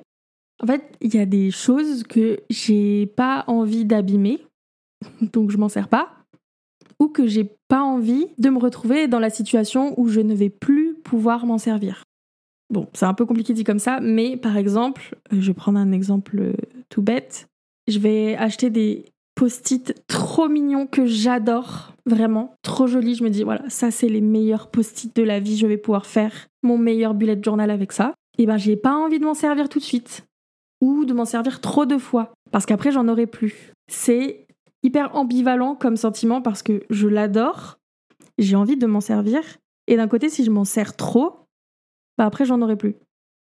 En 0.62 0.68
fait, 0.68 0.84
il 1.00 1.12
y 1.12 1.18
a 1.18 1.26
des 1.26 1.50
choses 1.50 2.04
que 2.04 2.38
j'ai 2.48 3.06
pas 3.06 3.42
envie 3.48 3.84
d'abîmer, 3.84 4.38
donc 5.32 5.50
je 5.50 5.56
m'en 5.56 5.68
sers 5.68 5.88
pas, 5.88 6.19
ou 7.00 7.08
que 7.08 7.26
j'ai 7.26 7.50
pas 7.68 7.82
envie 7.82 8.26
de 8.38 8.50
me 8.50 8.58
retrouver 8.58 9.08
dans 9.08 9.18
la 9.18 9.30
situation 9.30 9.98
où 9.98 10.08
je 10.08 10.20
ne 10.20 10.34
vais 10.34 10.50
plus 10.50 10.94
pouvoir 10.94 11.46
m'en 11.46 11.58
servir. 11.58 12.04
Bon, 12.68 12.86
c'est 12.92 13.06
un 13.06 13.14
peu 13.14 13.26
compliqué 13.26 13.52
dit 13.52 13.64
comme 13.64 13.80
ça, 13.80 13.98
mais 14.00 14.36
par 14.36 14.56
exemple, 14.56 15.16
euh, 15.32 15.40
je 15.40 15.48
vais 15.48 15.54
prendre 15.54 15.78
un 15.78 15.90
exemple 15.90 16.38
euh, 16.38 16.52
tout 16.88 17.02
bête. 17.02 17.48
Je 17.88 17.98
vais 17.98 18.36
acheter 18.36 18.70
des 18.70 19.06
post-it 19.34 19.94
trop 20.06 20.48
mignons 20.48 20.86
que 20.86 21.06
j'adore, 21.06 21.94
vraiment, 22.06 22.54
trop 22.62 22.86
jolis. 22.86 23.16
Je 23.16 23.24
me 23.24 23.30
dis, 23.30 23.42
voilà, 23.42 23.68
ça 23.68 23.90
c'est 23.90 24.08
les 24.08 24.20
meilleurs 24.20 24.70
post-it 24.70 25.16
de 25.16 25.22
la 25.22 25.40
vie, 25.40 25.56
je 25.56 25.66
vais 25.66 25.78
pouvoir 25.78 26.06
faire 26.06 26.32
mon 26.62 26.78
meilleur 26.78 27.14
bullet 27.14 27.40
journal 27.42 27.70
avec 27.70 27.90
ça. 27.90 28.14
Et 28.38 28.46
ben, 28.46 28.58
j'ai 28.58 28.76
pas 28.76 28.94
envie 28.94 29.18
de 29.18 29.24
m'en 29.24 29.34
servir 29.34 29.68
tout 29.68 29.80
de 29.80 29.84
suite 29.84 30.24
ou 30.80 31.04
de 31.04 31.12
m'en 31.12 31.24
servir 31.24 31.60
trop 31.60 31.86
de 31.86 31.98
fois, 31.98 32.32
parce 32.52 32.66
qu'après 32.66 32.92
j'en 32.92 33.08
aurai 33.08 33.26
plus. 33.26 33.72
C'est 33.90 34.46
hyper 34.82 35.14
ambivalent 35.14 35.74
comme 35.74 35.96
sentiment 35.96 36.42
parce 36.42 36.62
que 36.62 36.84
je 36.90 37.08
l'adore, 37.08 37.78
j'ai 38.38 38.56
envie 38.56 38.76
de 38.76 38.86
m'en 38.86 39.00
servir, 39.00 39.42
Et 39.86 39.96
d'un 39.96 40.08
côté, 40.08 40.28
si 40.28 40.44
je 40.44 40.50
m'en 40.50 40.64
sers 40.64 40.96
trop, 40.96 41.46
bah 42.16 42.26
après, 42.26 42.44
j'en 42.44 42.62
aurai 42.62 42.76
plus. 42.76 42.96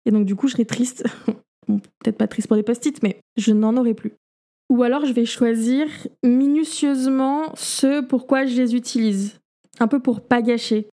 Et 0.06 0.12
donc, 0.12 0.26
du 0.26 0.36
coup, 0.36 0.48
je 0.48 0.54
serai 0.54 0.66
triste. 0.66 1.04
peut-être 1.68 2.18
pas 2.18 2.28
triste 2.28 2.48
pour 2.48 2.56
les 2.58 2.64
post-it, 2.64 3.02
mais 3.04 3.20
je 3.38 3.52
n'en 3.52 3.78
aurai 3.78 3.94
plus. 3.94 4.14
Ou 4.70 4.84
alors, 4.84 5.06
je 5.06 5.14
vais 5.14 5.26
choisir 5.26 5.88
minutieusement 6.24 7.54
ce 7.56 8.02
pourquoi 8.02 8.46
je 8.46 8.56
les 8.56 8.76
utilise. 8.76 9.40
Un 9.80 9.88
peu 9.88 10.00
pour 10.00 10.22
pas 10.22 10.42
gâcher. 10.42 10.88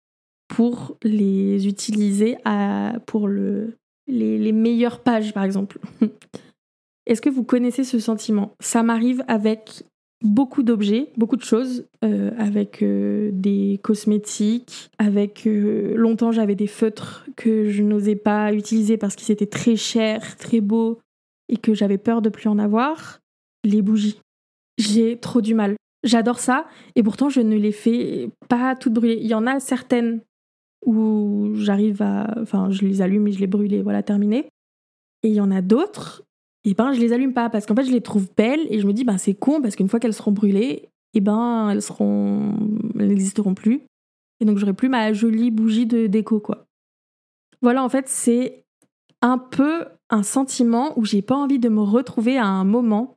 Pour 0.48 0.98
les 1.04 1.68
utiliser 1.68 2.38
à, 2.46 2.94
pour 3.08 3.27
le, 3.27 3.77
les, 4.08 4.38
les 4.38 4.51
meilleures 4.51 5.01
pages, 5.01 5.34
par 5.34 5.44
exemple. 5.44 5.80
Est-ce 7.06 7.22
que 7.22 7.30
vous 7.30 7.44
connaissez 7.44 7.84
ce 7.84 8.00
sentiment? 8.00 8.56
Ça 8.60 8.84
m'arrive 8.84 9.24
avec 9.27 9.84
beaucoup 10.22 10.63
d'objets, 10.63 11.12
beaucoup 11.17 11.36
de 11.36 11.43
choses, 11.43 11.88
euh, 12.03 12.31
avec 12.38 12.81
euh, 12.81 13.29
des 13.34 13.79
cosmétiques, 13.84 14.89
avec 14.98 15.45
euh, 15.45 15.95
longtemps 15.95 16.31
j'avais 16.31 16.55
des 16.55 16.67
feutres 16.67 17.25
que 17.36 17.69
je 17.69 17.84
n'osais 17.84 18.15
pas 18.15 18.53
utiliser 18.53 18.98
parce 18.98 19.15
qu'ils 19.15 19.31
étaient 19.31 19.45
très 19.45 19.75
chers, 19.75 20.38
très 20.38 20.62
beaux 20.62 21.00
et 21.50 21.57
que 21.57 21.74
j'avais 21.74 21.98
peur 21.98 22.22
de 22.22 22.29
plus 22.29 22.50
en 22.50 22.57
avoir. 22.57 23.19
Les 23.63 23.81
bougies. 23.81 24.19
J'ai 24.77 25.17
trop 25.17 25.41
du 25.41 25.53
mal. 25.53 25.75
J'adore 26.03 26.39
ça 26.39 26.67
et 26.95 27.03
pourtant 27.03 27.29
je 27.29 27.41
ne 27.41 27.55
les 27.55 27.72
fais 27.72 28.29
pas 28.48 28.75
toutes 28.75 28.93
brûler. 28.93 29.17
Il 29.19 29.27
y 29.27 29.34
en 29.34 29.48
a 29.48 29.60
certaines 29.60 30.22
où 30.86 31.51
j'arrive 31.55 32.01
à, 32.01 32.36
enfin 32.39 32.69
je 32.69 32.86
les 32.86 33.01
allume 33.01 33.27
et 33.27 33.31
je 33.31 33.39
les 33.39 33.48
brûle 33.48 33.81
voilà 33.81 34.03
terminé. 34.03 34.48
Et 35.24 35.29
il 35.29 35.34
y 35.34 35.41
en 35.41 35.50
a 35.50 35.62
d'autres 35.62 36.24
et 36.65 36.74
ben 36.74 36.93
je 36.93 37.00
les 37.00 37.13
allume 37.13 37.34
pas 37.34 37.50
parce 37.50 37.65
qu'en 37.65 37.75
fait 37.75 37.86
je 37.86 37.91
les 37.91 38.01
trouve 38.01 38.27
belles 38.36 38.65
et 38.69 38.79
je 38.79 38.88
me 38.88 38.93
dis 38.93 39.03
ben 39.03 39.17
c'est 39.17 39.36
con 39.36 39.62
parce 39.62 39.75
qu'une 39.75 39.88
fois 39.88 40.00
qu'elles 40.00 40.13
seront 40.13 40.31
brûlées, 40.31 40.89
et 41.13 41.22
ben 41.22 41.69
elles 41.69 41.81
seront 41.81 42.57
elles 43.00 43.07
n'existeront 43.07 43.53
plus 43.53 43.84
et 44.41 44.45
donc 44.45 44.57
j'aurai 44.57 44.74
plus 44.74 44.89
ma 44.89 45.13
jolie 45.13 45.51
bougie 45.51 45.86
de 45.86 46.07
déco 46.07 46.39
quoi. 46.39 46.65
Voilà 47.62 47.84
en 47.84 47.89
fait 47.89 48.10
c'est 48.10 48.63
un 49.22 49.38
peu 49.38 49.86
un 50.10 50.24
sentiment 50.24 50.98
où 51.00 51.05
j'ai 51.05 51.22
pas 51.22 51.36
envie 51.36 51.60
de 51.60 51.69
me 51.69 51.81
retrouver 51.81 52.38
à 52.38 52.45
un 52.45 52.65
moment 52.65 53.15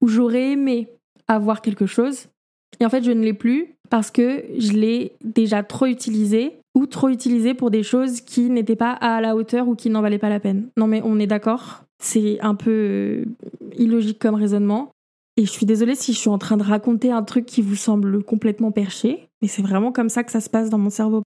où 0.00 0.08
j'aurais 0.08 0.52
aimé 0.52 0.88
avoir 1.28 1.62
quelque 1.62 1.86
chose 1.86 2.26
et 2.80 2.86
en 2.86 2.90
fait 2.90 3.04
je 3.04 3.12
ne 3.12 3.22
l'ai 3.22 3.34
plus 3.34 3.76
parce 3.90 4.10
que 4.10 4.44
je 4.58 4.72
l'ai 4.72 5.12
déjà 5.22 5.62
trop 5.62 5.86
utilisé 5.86 6.60
ou 6.74 6.86
trop 6.86 7.08
utilisé 7.08 7.54
pour 7.54 7.70
des 7.70 7.82
choses 7.82 8.20
qui 8.20 8.48
n'étaient 8.48 8.76
pas 8.76 8.92
à 8.92 9.20
la 9.20 9.34
hauteur 9.36 9.68
ou 9.68 9.74
qui 9.74 9.90
n'en 9.90 10.02
valaient 10.02 10.18
pas 10.18 10.28
la 10.28 10.40
peine. 10.40 10.68
Non 10.76 10.86
mais 10.86 11.02
on 11.04 11.18
est 11.18 11.26
d'accord 11.26 11.84
c'est 12.00 12.40
un 12.40 12.54
peu 12.54 12.70
euh, 12.70 13.24
illogique 13.76 14.18
comme 14.18 14.34
raisonnement. 14.34 14.90
Et 15.36 15.46
je 15.46 15.50
suis 15.50 15.66
désolée 15.66 15.94
si 15.94 16.12
je 16.12 16.18
suis 16.18 16.28
en 16.28 16.38
train 16.38 16.56
de 16.56 16.62
raconter 16.62 17.12
un 17.12 17.22
truc 17.22 17.46
qui 17.46 17.62
vous 17.62 17.76
semble 17.76 18.24
complètement 18.24 18.72
perché, 18.72 19.28
mais 19.40 19.48
c'est 19.48 19.62
vraiment 19.62 19.92
comme 19.92 20.08
ça 20.08 20.24
que 20.24 20.32
ça 20.32 20.40
se 20.40 20.50
passe 20.50 20.70
dans 20.70 20.78
mon 20.78 20.90
cerveau. 20.90 21.22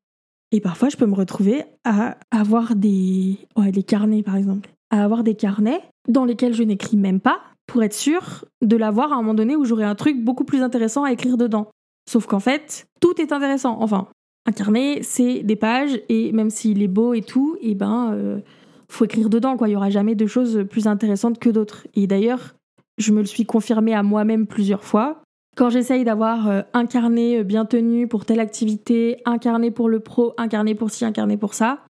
Et 0.52 0.61
parfois, 0.61 0.88
je 0.88 0.97
peux 0.97 1.07
me 1.07 1.14
retrouver 1.14 1.64
à 1.85 2.16
avoir 2.31 2.76
des, 2.76 3.38
ouais, 3.57 3.73
des 3.73 3.83
carnets, 3.83 4.23
par 4.23 4.37
exemple. 4.37 4.71
À 4.90 5.02
avoir 5.02 5.25
des 5.25 5.35
carnets 5.35 5.81
dans 6.09 6.25
lesquels 6.25 6.54
je 6.54 6.62
n'écris 6.62 6.97
même 6.97 7.19
pas 7.19 7.40
pour 7.66 7.83
être 7.83 7.95
sûr 7.95 8.45
de 8.62 8.76
l'avoir 8.76 9.12
à 9.12 9.16
un 9.16 9.19
moment 9.19 9.35
donné 9.35 9.57
où 9.57 9.64
j'aurai 9.64 9.85
un 9.85 9.95
truc 9.95 10.23
beaucoup 10.23 10.45
plus 10.45 10.62
intéressant 10.62 11.04
à 11.04 11.12
écrire 11.12 11.37
dedans. 11.37 11.71
Sauf 12.09 12.26
qu'en 12.26 12.40
fait, 12.40 12.87
tout 13.00 13.21
est 13.21 13.33
intéressant. 13.33 13.78
Enfin, 13.81 14.09
un 14.47 14.52
carnet, 14.52 15.00
c'est 15.02 15.43
des 15.43 15.57
pages 15.57 16.00
et 16.09 16.33
même 16.33 16.50
s'il 16.50 16.83
est 16.83 16.88
beau 16.88 17.14
et 17.14 17.23
tout, 17.23 17.57
et 17.61 17.71
eh 17.71 17.75
ben, 17.75 18.12
euh, 18.12 18.40
faut 18.88 19.04
écrire 19.04 19.28
dedans, 19.28 19.56
quoi. 19.56 19.68
Il 19.68 19.72
y 19.72 19.76
aura 19.76 19.90
jamais 19.90 20.14
de 20.14 20.26
choses 20.26 20.64
plus 20.68 20.86
intéressantes 20.86 21.38
que 21.38 21.50
d'autres. 21.50 21.86
Et 21.94 22.06
d'ailleurs, 22.06 22.54
je 22.98 23.12
me 23.12 23.20
le 23.20 23.26
suis 23.26 23.46
confirmé 23.46 23.94
à 23.94 24.02
moi-même 24.02 24.46
plusieurs 24.46 24.84
fois. 24.84 25.22
Quand 25.56 25.70
j'essaye 25.70 26.04
d'avoir 26.04 26.48
euh, 26.48 26.62
un 26.72 26.86
carnet 26.86 27.40
euh, 27.40 27.44
bien 27.44 27.64
tenu 27.64 28.08
pour 28.08 28.24
telle 28.24 28.40
activité, 28.40 29.22
un 29.24 29.38
carnet 29.38 29.70
pour 29.70 29.88
le 29.88 30.00
pro, 30.00 30.34
un 30.36 30.48
carnet 30.48 30.74
pour 30.74 30.90
ci, 30.90 31.04
un 31.04 31.12
carnet 31.12 31.36
pour 31.36 31.54
ça, 31.54 31.80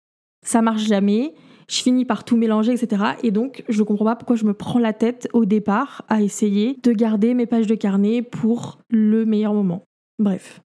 ça 0.45 0.61
marche 0.61 0.85
jamais. 0.85 1.35
Je 1.69 1.81
finis 1.81 2.05
par 2.05 2.25
tout 2.25 2.37
mélanger, 2.37 2.73
etc. 2.73 3.03
Et 3.23 3.31
donc, 3.31 3.65
je 3.71 3.81
ne 3.81 3.85
comprends 3.87 4.05
pas 4.05 4.17
pourquoi 4.17 4.37
je 4.37 4.45
me 4.45 4.53
prends 4.53 4.79
la 4.79 4.93
tête 4.93 5.29
au 5.33 5.47
départ 5.47 6.05
à 6.09 6.21
essayer 6.21 6.79
de 6.83 6.93
garder 6.93 7.33
mes 7.33 7.47
pages 7.47 7.67
de 7.67 7.75
carnet 7.75 8.21
pour 8.21 8.79
le 8.91 9.25
meilleur 9.25 9.55
moment. 9.55 9.83
Bref. 10.19 10.61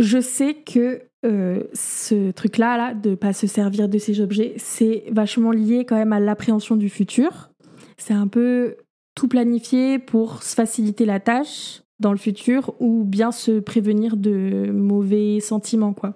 Je 0.00 0.18
sais 0.18 0.54
que 0.54 1.02
euh, 1.26 1.64
ce 1.74 2.30
truc-là, 2.30 2.78
là, 2.78 2.94
de 2.94 3.14
pas 3.14 3.34
se 3.34 3.46
servir 3.46 3.88
de 3.88 3.98
ces 3.98 4.22
objets, 4.22 4.54
c'est 4.56 5.04
vachement 5.10 5.50
lié 5.50 5.84
quand 5.84 5.96
même 5.96 6.14
à 6.14 6.20
l'appréhension 6.20 6.74
du 6.74 6.88
futur. 6.88 7.50
C'est 7.98 8.14
un 8.14 8.26
peu 8.26 8.76
tout 9.14 9.28
planifier 9.28 9.98
pour 9.98 10.42
se 10.42 10.54
faciliter 10.54 11.04
la 11.04 11.20
tâche 11.20 11.82
dans 11.98 12.12
le 12.12 12.18
futur 12.18 12.74
ou 12.80 13.04
bien 13.04 13.30
se 13.30 13.60
prévenir 13.60 14.16
de 14.16 14.70
mauvais 14.72 15.38
sentiments, 15.40 15.92
quoi. 15.92 16.14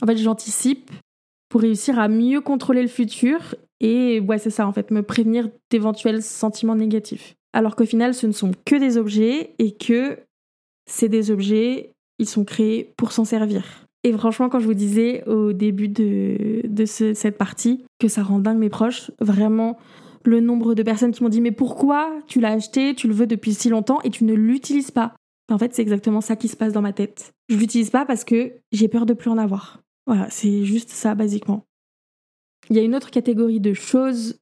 En 0.00 0.06
fait, 0.06 0.16
j'anticipe 0.16 0.90
pour 1.50 1.60
réussir 1.60 1.98
à 1.98 2.08
mieux 2.08 2.40
contrôler 2.40 2.80
le 2.80 2.88
futur 2.88 3.54
et 3.80 4.18
ouais, 4.20 4.38
c'est 4.38 4.50
ça 4.50 4.66
en 4.66 4.72
fait, 4.72 4.90
me 4.90 5.02
prévenir 5.02 5.50
d'éventuels 5.70 6.22
sentiments 6.22 6.74
négatifs. 6.74 7.34
Alors 7.52 7.76
qu'au 7.76 7.84
final, 7.84 8.14
ce 8.14 8.26
ne 8.26 8.32
sont 8.32 8.52
que 8.64 8.76
des 8.76 8.96
objets 8.96 9.54
et 9.58 9.72
que 9.72 10.18
c'est 10.86 11.10
des 11.10 11.30
objets, 11.30 11.93
ils 12.18 12.28
sont 12.28 12.44
créés 12.44 12.92
pour 12.96 13.12
s'en 13.12 13.24
servir. 13.24 13.86
Et 14.02 14.12
franchement, 14.12 14.48
quand 14.48 14.60
je 14.60 14.66
vous 14.66 14.74
disais 14.74 15.24
au 15.26 15.52
début 15.52 15.88
de, 15.88 16.60
de 16.64 16.84
cette 16.84 17.38
partie 17.38 17.84
que 17.98 18.08
ça 18.08 18.22
rend 18.22 18.38
dingue 18.38 18.58
mes 18.58 18.68
proches, 18.68 19.10
vraiment 19.18 19.78
le 20.24 20.40
nombre 20.40 20.74
de 20.74 20.82
personnes 20.82 21.12
qui 21.12 21.22
m'ont 21.22 21.28
dit 21.28 21.40
mais 21.40 21.52
pourquoi 21.52 22.10
tu 22.26 22.40
l'as 22.40 22.52
acheté, 22.52 22.94
tu 22.94 23.08
le 23.08 23.14
veux 23.14 23.26
depuis 23.26 23.54
si 23.54 23.68
longtemps 23.68 24.00
et 24.02 24.10
tu 24.10 24.24
ne 24.24 24.34
l'utilises 24.34 24.90
pas? 24.90 25.14
En 25.50 25.58
fait, 25.58 25.74
c'est 25.74 25.82
exactement 25.82 26.20
ça 26.20 26.36
qui 26.36 26.48
se 26.48 26.56
passe 26.56 26.72
dans 26.72 26.82
ma 26.82 26.92
tête. 26.92 27.32
Je 27.48 27.56
l'utilise 27.56 27.90
pas 27.90 28.06
parce 28.06 28.24
que 28.24 28.52
j'ai 28.72 28.88
peur 28.88 29.06
de 29.06 29.14
plus 29.14 29.30
en 29.30 29.38
avoir. 29.38 29.80
Voilà, 30.06 30.28
c'est 30.30 30.64
juste 30.64 30.90
ça 30.90 31.14
basiquement. 31.14 31.64
Il 32.70 32.76
y 32.76 32.78
a 32.78 32.82
une 32.82 32.94
autre 32.94 33.10
catégorie 33.10 33.60
de 33.60 33.74
choses 33.74 34.38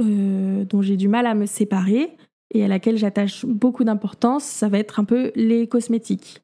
euh, 0.00 0.64
dont 0.64 0.82
j'ai 0.82 0.96
du 0.96 1.08
mal 1.08 1.26
à 1.26 1.34
me 1.34 1.46
séparer 1.46 2.16
et 2.54 2.64
à 2.64 2.68
laquelle 2.68 2.96
j'attache 2.96 3.44
beaucoup 3.44 3.82
d'importance, 3.82 4.44
ça 4.44 4.68
va 4.68 4.78
être 4.78 5.00
un 5.00 5.04
peu 5.04 5.32
les 5.34 5.66
cosmétiques. 5.66 6.42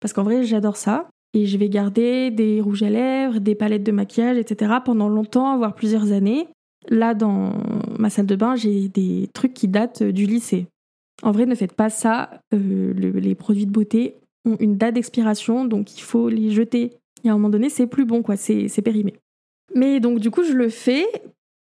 Parce 0.00 0.12
qu'en 0.12 0.22
vrai, 0.22 0.44
j'adore 0.44 0.76
ça. 0.76 1.08
Et 1.34 1.46
je 1.46 1.58
vais 1.58 1.68
garder 1.68 2.30
des 2.30 2.60
rouges 2.60 2.82
à 2.82 2.90
lèvres, 2.90 3.38
des 3.38 3.54
palettes 3.54 3.82
de 3.82 3.92
maquillage, 3.92 4.38
etc. 4.38 4.74
pendant 4.84 5.08
longtemps, 5.08 5.56
voire 5.58 5.74
plusieurs 5.74 6.12
années. 6.12 6.48
Là, 6.88 7.14
dans 7.14 7.52
ma 7.98 8.08
salle 8.08 8.26
de 8.26 8.36
bain, 8.36 8.56
j'ai 8.56 8.88
des 8.88 9.28
trucs 9.34 9.52
qui 9.52 9.68
datent 9.68 10.02
du 10.02 10.26
lycée. 10.26 10.66
En 11.22 11.32
vrai, 11.32 11.46
ne 11.46 11.54
faites 11.54 11.74
pas 11.74 11.90
ça. 11.90 12.40
Euh, 12.54 12.92
les 12.94 13.34
produits 13.34 13.66
de 13.66 13.72
beauté 13.72 14.14
ont 14.46 14.56
une 14.60 14.76
date 14.76 14.94
d'expiration, 14.94 15.64
donc 15.64 15.98
il 15.98 16.02
faut 16.02 16.28
les 16.28 16.50
jeter. 16.50 16.92
Et 17.24 17.28
à 17.28 17.32
un 17.32 17.34
moment 17.34 17.50
donné, 17.50 17.68
c'est 17.68 17.86
plus 17.86 18.04
bon, 18.04 18.22
quoi. 18.22 18.36
C'est 18.36 18.82
périmé. 18.82 19.14
Mais 19.74 20.00
donc, 20.00 20.20
du 20.20 20.30
coup, 20.30 20.44
je 20.44 20.52
le 20.52 20.68
fais. 20.68 21.06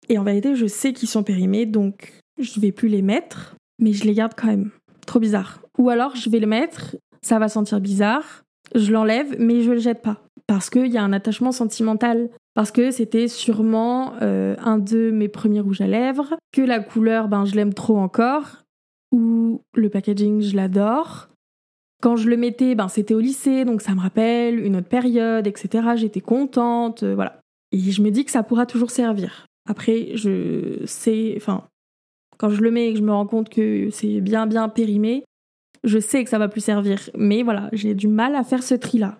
Et 0.08 0.18
en 0.18 0.24
vérité, 0.24 0.56
je 0.56 0.66
sais 0.66 0.92
qu'ils 0.92 1.08
sont 1.08 1.22
périmés, 1.22 1.66
donc 1.66 2.12
je 2.38 2.60
vais 2.60 2.72
plus 2.72 2.88
les 2.88 3.02
mettre. 3.02 3.56
Mais 3.78 3.92
je 3.92 4.04
les 4.04 4.14
garde 4.14 4.32
quand 4.36 4.48
même. 4.48 4.70
Trop 5.06 5.20
bizarre. 5.20 5.62
Ou 5.78 5.88
alors, 5.88 6.16
je 6.16 6.28
vais 6.28 6.40
les 6.40 6.46
mettre, 6.46 6.96
ça 7.28 7.38
va 7.38 7.48
sentir 7.48 7.80
bizarre 7.80 8.42
je 8.74 8.92
l'enlève, 8.92 9.36
mais 9.38 9.62
je 9.62 9.70
le 9.70 9.78
jette 9.78 10.02
pas. 10.02 10.22
Parce 10.46 10.70
qu'il 10.70 10.86
y 10.86 10.98
a 10.98 11.02
un 11.02 11.12
attachement 11.12 11.52
sentimental. 11.52 12.30
Parce 12.54 12.70
que 12.70 12.90
c'était 12.90 13.28
sûrement 13.28 14.14
euh, 14.22 14.56
un 14.58 14.78
de 14.78 15.10
mes 15.10 15.28
premiers 15.28 15.60
rouges 15.60 15.80
à 15.80 15.86
lèvres, 15.86 16.36
que 16.52 16.62
la 16.62 16.80
couleur, 16.80 17.28
ben, 17.28 17.44
je 17.44 17.54
l'aime 17.54 17.74
trop 17.74 17.98
encore, 17.98 18.64
ou 19.12 19.62
le 19.74 19.88
packaging, 19.88 20.40
je 20.40 20.56
l'adore. 20.56 21.28
Quand 22.02 22.16
je 22.16 22.28
le 22.28 22.36
mettais, 22.36 22.74
ben, 22.74 22.88
c'était 22.88 23.14
au 23.14 23.20
lycée, 23.20 23.64
donc 23.64 23.80
ça 23.80 23.94
me 23.94 24.00
rappelle 24.00 24.58
une 24.64 24.76
autre 24.76 24.88
période, 24.88 25.46
etc. 25.46 25.90
J'étais 25.96 26.20
contente, 26.20 27.02
euh, 27.04 27.14
voilà. 27.14 27.40
Et 27.70 27.78
je 27.78 28.02
me 28.02 28.10
dis 28.10 28.24
que 28.24 28.30
ça 28.30 28.42
pourra 28.42 28.66
toujours 28.66 28.90
servir. 28.90 29.46
Après, 29.68 30.12
je 30.14 30.82
sais, 30.86 31.34
enfin, 31.36 31.64
quand 32.38 32.48
je 32.48 32.62
le 32.62 32.70
mets 32.70 32.88
et 32.88 32.92
que 32.92 32.98
je 32.98 33.04
me 33.04 33.12
rends 33.12 33.26
compte 33.26 33.50
que 33.50 33.90
c'est 33.90 34.20
bien 34.20 34.46
bien 34.46 34.68
périmé, 34.68 35.24
je 35.84 35.98
sais 35.98 36.24
que 36.24 36.30
ça 36.30 36.38
va 36.38 36.48
plus 36.48 36.60
servir. 36.60 37.10
Mais 37.16 37.42
voilà, 37.42 37.68
j'ai 37.72 37.94
du 37.94 38.08
mal 38.08 38.34
à 38.34 38.44
faire 38.44 38.62
ce 38.62 38.74
tri-là. 38.74 39.18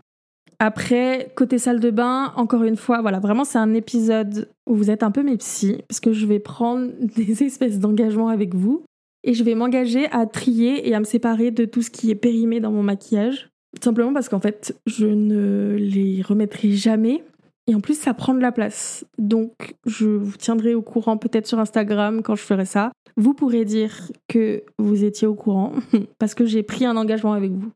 Après, 0.61 1.31
côté 1.37 1.59
salle 1.59 1.79
de 1.79 1.91
bain, 1.91 2.33
encore 2.37 2.65
une 2.65 2.77
fois, 2.77 3.01
voilà, 3.01 3.21
vraiment 3.21 3.45
c'est 3.45 3.59
un 3.59 3.75
épisode 3.75 4.51
où 4.67 4.75
vous 4.75 4.91
êtes 4.91 5.05
un 5.05 5.13
peu 5.13 5.23
mes 5.23 5.37
psys, 5.37 5.79
parce 5.89 6.01
que 6.01 6.13
je 6.13 6.27
vais 6.27 6.41
prendre 6.41 6.91
des 7.17 7.45
espèces 7.45 7.79
d'engagement 7.79 8.29
avec 8.29 8.55
vous, 8.55 8.85
et 9.23 9.35
je 9.35 9.45
vais 9.45 9.55
m'engager 9.55 10.07
à 10.11 10.27
trier 10.27 10.89
et 10.89 10.95
à 10.95 11.01
me 11.01 11.05
séparer 11.05 11.51
de 11.51 11.65
tout 11.65 11.83
ce 11.83 11.91
qui 11.91 12.11
est 12.11 12.17
périmé 12.17 12.61
dans 12.61 12.73
mon 12.73 12.83
maquillage. 12.83 13.51
Simplement 13.83 14.13
parce 14.13 14.29
qu'en 14.29 14.41
fait, 14.41 14.77
je 14.87 15.07
ne 15.07 15.77
les 15.79 16.23
remettrai 16.23 16.73
jamais. 16.73 17.23
Et 17.69 17.75
en 17.75 17.81
plus, 17.81 17.99
ça 17.99 18.15
prend 18.15 18.35
de 18.35 18.41
la 18.41 18.51
place. 18.51 19.05
Donc, 19.19 19.75
je 19.85 20.07
vous 20.07 20.39
tiendrai 20.39 20.75
au 20.75 20.81
courant 20.81 21.19
peut-être 21.19 21.47
sur 21.47 21.59
Instagram 21.59 22.23
quand 22.23 22.35
je 22.35 22.43
ferai 22.43 22.65
ça. 22.65 22.93
Vous 23.19 23.35
pourrez 23.35 23.67
dire 23.67 24.11
que 24.27 24.65
vous 24.79 25.05
étiez 25.05 25.27
au 25.27 25.35
courant 25.35 25.73
parce 26.19 26.35
que 26.35 26.47
j'ai 26.47 26.63
pris 26.63 26.87
un 26.87 26.97
engagement 26.97 27.35
avec 27.35 27.53
vous. 27.53 27.71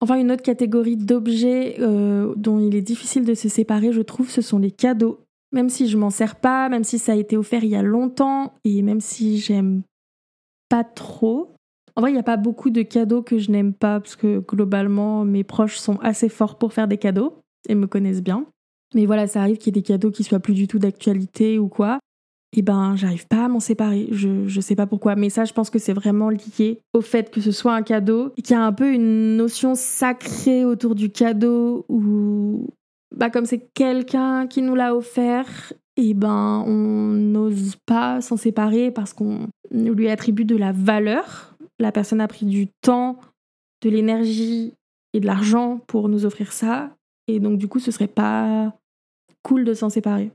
Enfin, 0.00 0.18
une 0.18 0.32
autre 0.32 0.42
catégorie 0.42 0.96
d'objets 0.96 1.76
euh, 1.80 2.32
dont 2.36 2.60
il 2.60 2.74
est 2.74 2.82
difficile 2.82 3.26
de 3.26 3.34
se 3.34 3.50
séparer, 3.50 3.92
je 3.92 4.00
trouve, 4.00 4.30
ce 4.30 4.40
sont 4.40 4.58
les 4.58 4.70
cadeaux. 4.70 5.20
Même 5.52 5.68
si 5.68 5.86
je 5.86 5.98
m'en 5.98 6.10
sers 6.10 6.36
pas, 6.36 6.70
même 6.70 6.84
si 6.84 6.98
ça 6.98 7.12
a 7.12 7.16
été 7.16 7.36
offert 7.36 7.64
il 7.64 7.70
y 7.70 7.76
a 7.76 7.82
longtemps 7.82 8.54
et 8.64 8.80
même 8.80 9.00
si 9.00 9.38
j'aime 9.38 9.82
pas 10.70 10.84
trop. 10.84 11.54
En 11.94 12.00
vrai, 12.00 12.10
il 12.10 12.14
n'y 12.14 12.20
a 12.20 12.24
pas 12.24 12.36
beaucoup 12.36 12.70
de 12.70 12.82
cadeaux 12.82 13.22
que 13.22 13.38
je 13.38 13.50
n'aime 13.50 13.74
pas 13.74 14.00
parce 14.00 14.16
que 14.16 14.38
globalement, 14.38 15.24
mes 15.24 15.44
proches 15.44 15.78
sont 15.78 15.98
assez 16.00 16.28
forts 16.28 16.56
pour 16.56 16.72
faire 16.72 16.88
des 16.88 16.98
cadeaux. 16.98 17.42
et 17.68 17.74
me 17.74 17.86
connaissent 17.86 18.22
bien. 18.22 18.46
Mais 18.94 19.06
voilà, 19.06 19.26
ça 19.26 19.42
arrive 19.42 19.58
qu'il 19.58 19.74
y 19.74 19.78
ait 19.78 19.80
des 19.80 19.86
cadeaux 19.86 20.10
qui 20.10 20.24
soient 20.24 20.40
plus 20.40 20.54
du 20.54 20.66
tout 20.66 20.78
d'actualité 20.78 21.58
ou 21.58 21.68
quoi. 21.68 21.98
Et 22.56 22.62
ben, 22.62 22.96
j'arrive 22.96 23.26
pas 23.26 23.44
à 23.44 23.48
m'en 23.48 23.60
séparer. 23.60 24.08
Je, 24.10 24.48
je 24.48 24.60
sais 24.60 24.74
pas 24.74 24.86
pourquoi. 24.86 25.16
Mais 25.16 25.28
ça, 25.28 25.44
je 25.44 25.52
pense 25.52 25.68
que 25.68 25.78
c'est 25.78 25.92
vraiment 25.92 26.30
lié 26.30 26.80
au 26.94 27.02
fait 27.02 27.30
que 27.30 27.40
ce 27.40 27.52
soit 27.52 27.74
un 27.74 27.82
cadeau 27.82 28.30
qu'il 28.42 28.50
y 28.50 28.58
a 28.58 28.64
un 28.64 28.72
peu 28.72 28.92
une 28.92 29.36
notion 29.36 29.74
sacrée 29.74 30.64
autour 30.64 30.94
du 30.94 31.10
cadeau 31.10 31.84
où, 31.88 32.66
bah, 33.14 33.28
comme 33.28 33.44
c'est 33.44 33.68
quelqu'un 33.74 34.46
qui 34.46 34.62
nous 34.62 34.74
l'a 34.74 34.94
offert, 34.94 35.72
et 35.98 36.14
ben, 36.14 36.62
on 36.64 37.12
n'ose 37.12 37.74
pas 37.84 38.20
s'en 38.20 38.36
séparer 38.36 38.92
parce 38.92 39.12
qu'on 39.12 39.48
lui 39.72 40.08
attribue 40.08 40.44
de 40.44 40.56
la 40.56 40.72
valeur. 40.72 41.56
La 41.80 41.92
personne 41.92 42.20
a 42.20 42.28
pris 42.28 42.46
du 42.46 42.68
temps, 42.82 43.18
de 43.82 43.90
l'énergie 43.90 44.74
et 45.12 45.20
de 45.20 45.26
l'argent 45.26 45.80
pour 45.86 46.08
nous 46.08 46.24
offrir 46.24 46.52
ça. 46.52 46.90
Et 47.28 47.40
donc, 47.40 47.58
du 47.58 47.68
coup, 47.68 47.78
ce 47.78 47.90
serait 47.90 48.08
pas 48.08 48.74
cool 49.42 49.64
de 49.64 49.74
s'en 49.74 49.90
séparer. 49.90 50.32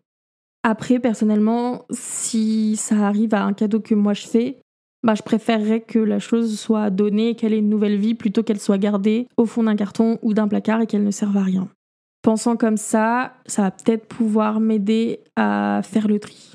Après, 0.63 0.99
personnellement, 0.99 1.85
si 1.89 2.77
ça 2.77 3.07
arrive 3.07 3.33
à 3.33 3.43
un 3.43 3.53
cadeau 3.53 3.81
que 3.81 3.95
moi 3.95 4.13
je 4.13 4.27
fais, 4.27 4.61
bah, 5.03 5.15
je 5.15 5.21
préférerais 5.21 5.81
que 5.81 5.99
la 5.99 6.19
chose 6.19 6.57
soit 6.57 6.89
donnée, 6.89 7.35
qu'elle 7.35 7.53
ait 7.53 7.59
une 7.59 7.69
nouvelle 7.69 7.97
vie, 7.97 8.15
plutôt 8.15 8.43
qu'elle 8.43 8.61
soit 8.61 8.77
gardée 8.77 9.27
au 9.35 9.45
fond 9.45 9.63
d'un 9.63 9.75
carton 9.75 10.17
ou 10.21 10.33
d'un 10.33 10.47
placard 10.47 10.79
et 10.79 10.87
qu'elle 10.87 11.03
ne 11.03 11.11
serve 11.11 11.35
à 11.35 11.43
rien. 11.43 11.67
Pensant 12.21 12.55
comme 12.55 12.77
ça, 12.77 13.33
ça 13.45 13.63
va 13.63 13.71
peut-être 13.71 14.07
pouvoir 14.07 14.61
m'aider 14.61 15.19
à 15.35 15.81
faire 15.83 16.07
le 16.07 16.19
tri. 16.19 16.53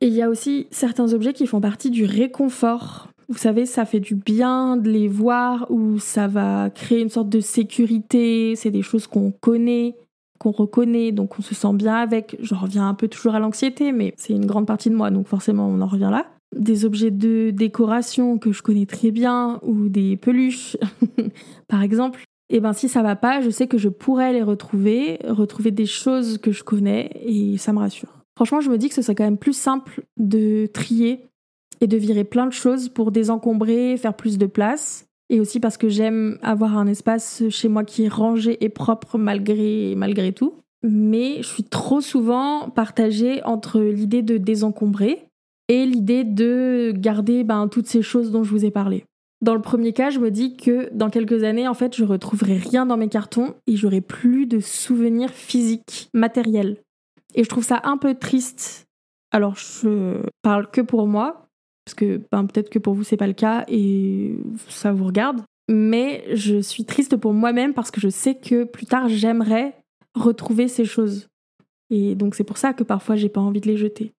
Et 0.00 0.06
il 0.06 0.14
y 0.14 0.22
a 0.22 0.30
aussi 0.30 0.68
certains 0.70 1.12
objets 1.12 1.34
qui 1.34 1.46
font 1.46 1.60
partie 1.60 1.90
du 1.90 2.06
réconfort. 2.06 3.08
Vous 3.30 3.36
savez, 3.36 3.66
ça 3.66 3.84
fait 3.84 4.00
du 4.00 4.14
bien 4.14 4.78
de 4.78 4.90
les 4.90 5.06
voir 5.06 5.70
ou 5.70 5.98
ça 5.98 6.28
va 6.28 6.70
créer 6.70 7.00
une 7.00 7.10
sorte 7.10 7.28
de 7.28 7.40
sécurité. 7.40 8.56
C'est 8.56 8.70
des 8.70 8.80
choses 8.80 9.06
qu'on 9.06 9.32
connaît, 9.32 9.96
qu'on 10.38 10.50
reconnaît, 10.50 11.12
donc 11.12 11.38
on 11.38 11.42
se 11.42 11.54
sent 11.54 11.74
bien 11.74 11.96
avec. 11.96 12.38
Je 12.40 12.54
reviens 12.54 12.88
un 12.88 12.94
peu 12.94 13.06
toujours 13.06 13.34
à 13.34 13.38
l'anxiété, 13.38 13.92
mais 13.92 14.14
c'est 14.16 14.32
une 14.32 14.46
grande 14.46 14.66
partie 14.66 14.88
de 14.88 14.94
moi, 14.94 15.10
donc 15.10 15.26
forcément 15.26 15.68
on 15.68 15.82
en 15.82 15.86
revient 15.86 16.08
là. 16.10 16.26
Des 16.56 16.86
objets 16.86 17.10
de 17.10 17.50
décoration 17.50 18.38
que 18.38 18.52
je 18.52 18.62
connais 18.62 18.86
très 18.86 19.10
bien 19.10 19.60
ou 19.62 19.90
des 19.90 20.16
peluches, 20.16 20.78
par 21.68 21.82
exemple. 21.82 22.22
Et 22.50 22.56
eh 22.56 22.60
ben 22.60 22.72
si 22.72 22.88
ça 22.88 23.02
va 23.02 23.14
pas, 23.14 23.42
je 23.42 23.50
sais 23.50 23.66
que 23.66 23.76
je 23.76 23.90
pourrais 23.90 24.32
les 24.32 24.42
retrouver, 24.42 25.18
retrouver 25.28 25.70
des 25.70 25.84
choses 25.84 26.38
que 26.38 26.50
je 26.50 26.64
connais 26.64 27.10
et 27.22 27.58
ça 27.58 27.74
me 27.74 27.78
rassure. 27.78 28.08
Franchement, 28.36 28.62
je 28.62 28.70
me 28.70 28.78
dis 28.78 28.88
que 28.88 28.94
ce 28.94 29.02
serait 29.02 29.14
quand 29.14 29.24
même 29.24 29.36
plus 29.36 29.52
simple 29.52 30.04
de 30.16 30.64
trier 30.64 31.27
et 31.80 31.86
de 31.86 31.96
virer 31.96 32.24
plein 32.24 32.46
de 32.46 32.52
choses 32.52 32.88
pour 32.88 33.12
désencombrer, 33.12 33.96
faire 33.96 34.14
plus 34.14 34.38
de 34.38 34.46
place. 34.46 35.06
Et 35.30 35.40
aussi 35.40 35.60
parce 35.60 35.76
que 35.76 35.88
j'aime 35.88 36.38
avoir 36.42 36.78
un 36.78 36.86
espace 36.86 37.42
chez 37.50 37.68
moi 37.68 37.84
qui 37.84 38.04
est 38.04 38.08
rangé 38.08 38.64
et 38.64 38.68
propre 38.68 39.18
malgré, 39.18 39.94
malgré 39.94 40.32
tout. 40.32 40.54
Mais 40.82 41.42
je 41.42 41.48
suis 41.48 41.64
trop 41.64 42.00
souvent 42.00 42.70
partagée 42.70 43.42
entre 43.44 43.80
l'idée 43.80 44.22
de 44.22 44.38
désencombrer 44.38 45.26
et 45.68 45.84
l'idée 45.84 46.24
de 46.24 46.92
garder 46.96 47.44
ben, 47.44 47.68
toutes 47.68 47.88
ces 47.88 48.02
choses 48.02 48.30
dont 48.30 48.42
je 48.42 48.50
vous 48.50 48.64
ai 48.64 48.70
parlé. 48.70 49.04
Dans 49.40 49.54
le 49.54 49.60
premier 49.60 49.92
cas, 49.92 50.10
je 50.10 50.18
me 50.18 50.30
dis 50.30 50.56
que 50.56 50.88
dans 50.92 51.10
quelques 51.10 51.44
années, 51.44 51.68
en 51.68 51.74
fait, 51.74 51.94
je 51.94 52.04
retrouverai 52.04 52.56
rien 52.56 52.86
dans 52.86 52.96
mes 52.96 53.08
cartons 53.08 53.54
et 53.66 53.76
j'aurai 53.76 54.00
plus 54.00 54.46
de 54.46 54.58
souvenirs 54.58 55.30
physiques, 55.30 56.10
matériels. 56.12 56.78
Et 57.34 57.44
je 57.44 57.48
trouve 57.48 57.64
ça 57.64 57.80
un 57.84 57.98
peu 57.98 58.14
triste. 58.14 58.86
Alors, 59.30 59.54
je 59.56 60.22
parle 60.42 60.70
que 60.70 60.80
pour 60.80 61.06
moi, 61.06 61.47
parce 61.88 61.94
que 61.94 62.20
ben, 62.30 62.44
peut-être 62.44 62.68
que 62.68 62.78
pour 62.78 62.92
vous 62.92 63.02
c'est 63.02 63.16
pas 63.16 63.26
le 63.26 63.32
cas 63.32 63.64
et 63.66 64.36
ça 64.68 64.92
vous 64.92 65.06
regarde. 65.06 65.40
Mais 65.70 66.22
je 66.34 66.60
suis 66.60 66.84
triste 66.84 67.16
pour 67.16 67.32
moi-même 67.32 67.72
parce 67.72 67.90
que 67.90 67.98
je 67.98 68.10
sais 68.10 68.34
que 68.34 68.64
plus 68.64 68.84
tard 68.84 69.08
j'aimerais 69.08 69.74
retrouver 70.14 70.68
ces 70.68 70.84
choses. 70.84 71.28
Et 71.88 72.14
donc 72.14 72.34
c'est 72.34 72.44
pour 72.44 72.58
ça 72.58 72.74
que 72.74 72.82
parfois 72.82 73.16
j'ai 73.16 73.30
pas 73.30 73.40
envie 73.40 73.62
de 73.62 73.68
les 73.68 73.78
jeter. 73.78 74.12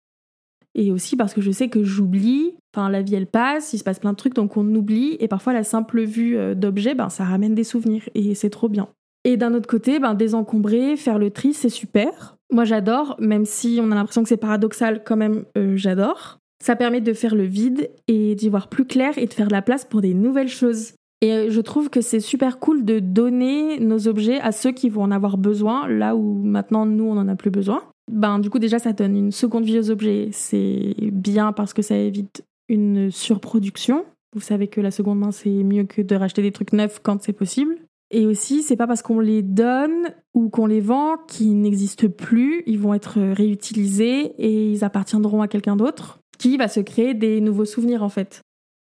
Et 0.74 0.92
aussi 0.92 1.16
parce 1.16 1.36
que 1.36 1.42
je 1.42 1.52
sais 1.52 1.70
que 1.70 1.84
j'oublie, 1.84 2.56
enfin 2.74 2.90
la 2.90 3.04
vie 3.04 3.14
elle 3.14 3.28
passe, 3.28 3.72
il 3.72 3.78
se 3.78 3.84
passe 3.84 4.00
plein 4.00 4.14
de 4.14 4.18
trucs 4.18 4.34
donc 4.34 4.58
on 4.58 4.66
oublie 4.74 5.16
et 5.20 5.28
parfois 5.28 5.54
la 5.54 5.64
simple 5.64 6.02
vue 6.02 6.38
euh, 6.38 6.56
d'objets 6.56 6.96
ben 6.96 7.10
ça 7.10 7.24
ramène 7.24 7.54
des 7.54 7.64
souvenirs 7.64 8.10
et 8.16 8.34
c'est 8.34 8.50
trop 8.50 8.68
bien. 8.68 8.90
Et 9.26 9.38
d'un 9.38 9.54
autre 9.54 9.68
côté, 9.68 10.00
ben 10.00 10.16
désencombrer, 10.16 10.98
faire 10.98 11.20
le 11.20 11.30
tri, 11.30 11.54
c'est 11.54 11.70
super. 11.70 12.36
Moi 12.52 12.64
j'adore, 12.66 13.16
même 13.20 13.46
si 13.46 13.80
on 13.80 13.92
a 13.92 13.96
l'impression 13.96 14.24
que 14.24 14.30
c'est 14.30 14.38
paradoxal, 14.38 15.04
quand 15.04 15.18
même 15.18 15.46
euh, 15.56 15.78
j'adore. 15.78 16.39
Ça 16.64 16.76
permet 16.76 17.02
de 17.02 17.14
faire 17.14 17.36
le 17.36 17.44
vide 17.44 17.90
et 18.08 18.36
d'y 18.36 18.50
voir 18.50 18.68
plus 18.68 18.86
clair 18.86 19.18
et 19.18 19.26
de 19.26 19.34
faire 19.34 19.48
de 19.48 19.54
la 19.54 19.62
place 19.62 19.86
pour 19.86 20.02
des 20.02 20.14
nouvelles 20.14 20.50
choses. 20.50 20.94
Et 21.22 21.34
euh, 21.34 21.50
je 21.50 21.62
trouve 21.62 21.90
que 21.90 22.02
c'est 22.02 22.20
super 22.20 22.60
cool 22.60 22.86
de 22.86 23.00
donner 23.00 23.80
nos 23.80 24.08
objets 24.08 24.40
à 24.40 24.52
ceux 24.52 24.72
qui 24.72 24.90
vont 24.90 25.04
en 25.04 25.12
avoir 25.12 25.38
besoin, 25.38 25.88
là 25.88 26.16
où 26.16 26.34
maintenant 26.44 26.86
nous 26.86 27.06
on 27.06 27.18
en 27.18 27.28
a 27.28 27.36
plus 27.36 27.52
besoin. 27.52 27.84
Ben 28.12 28.40
du 28.40 28.50
coup 28.50 28.60
déjà 28.60 28.80
ça 28.80 28.94
donne 28.94 29.16
une 29.16 29.32
seconde 29.32 29.66
vie 29.66 29.80
aux 29.80 29.92
objets, 29.92 30.30
c'est 30.32 30.96
bien 31.12 31.52
parce 31.52 31.74
que 31.74 31.82
ça 31.82 31.96
évite 31.96 32.44
une 32.70 33.12
surproduction. 33.12 34.06
Vous 34.34 34.42
savez 34.42 34.68
que 34.68 34.82
la 34.82 34.92
seconde 34.92 35.20
main 35.20 35.32
c'est 35.32 35.50
mieux 35.50 35.84
que 35.84 36.02
de 36.02 36.16
racheter 36.16 36.42
des 36.42 36.52
trucs 36.52 36.74
neufs 36.74 37.00
quand 37.04 37.22
c'est 37.22 37.34
possible. 37.34 37.78
Et 38.12 38.26
aussi, 38.26 38.64
c'est 38.64 38.76
pas 38.76 38.88
parce 38.88 39.04
qu'on 39.04 39.20
les 39.20 39.44
donne 39.44 40.08
ou 40.34 40.50
qu'on 40.50 40.66
les 40.66 40.82
vend 40.82 41.18
qu'ils 41.28 41.62
n'existent 41.62 42.08
plus, 42.08 42.64
ils 42.66 42.80
vont 42.80 42.96
être 42.96 43.20
réutilisés 43.20 44.34
et 44.40 44.72
ils 44.72 44.84
appartiendront 44.84 45.44
à 45.44 45.48
quelqu'un 45.48 45.76
d'autre 45.76 46.19
qui 46.40 46.58
va 46.58 46.68
se 46.68 46.80
créer 46.80 47.14
des 47.14 47.42
nouveaux 47.42 47.66
souvenirs 47.66 48.02
en 48.02 48.10
fait. 48.10 48.42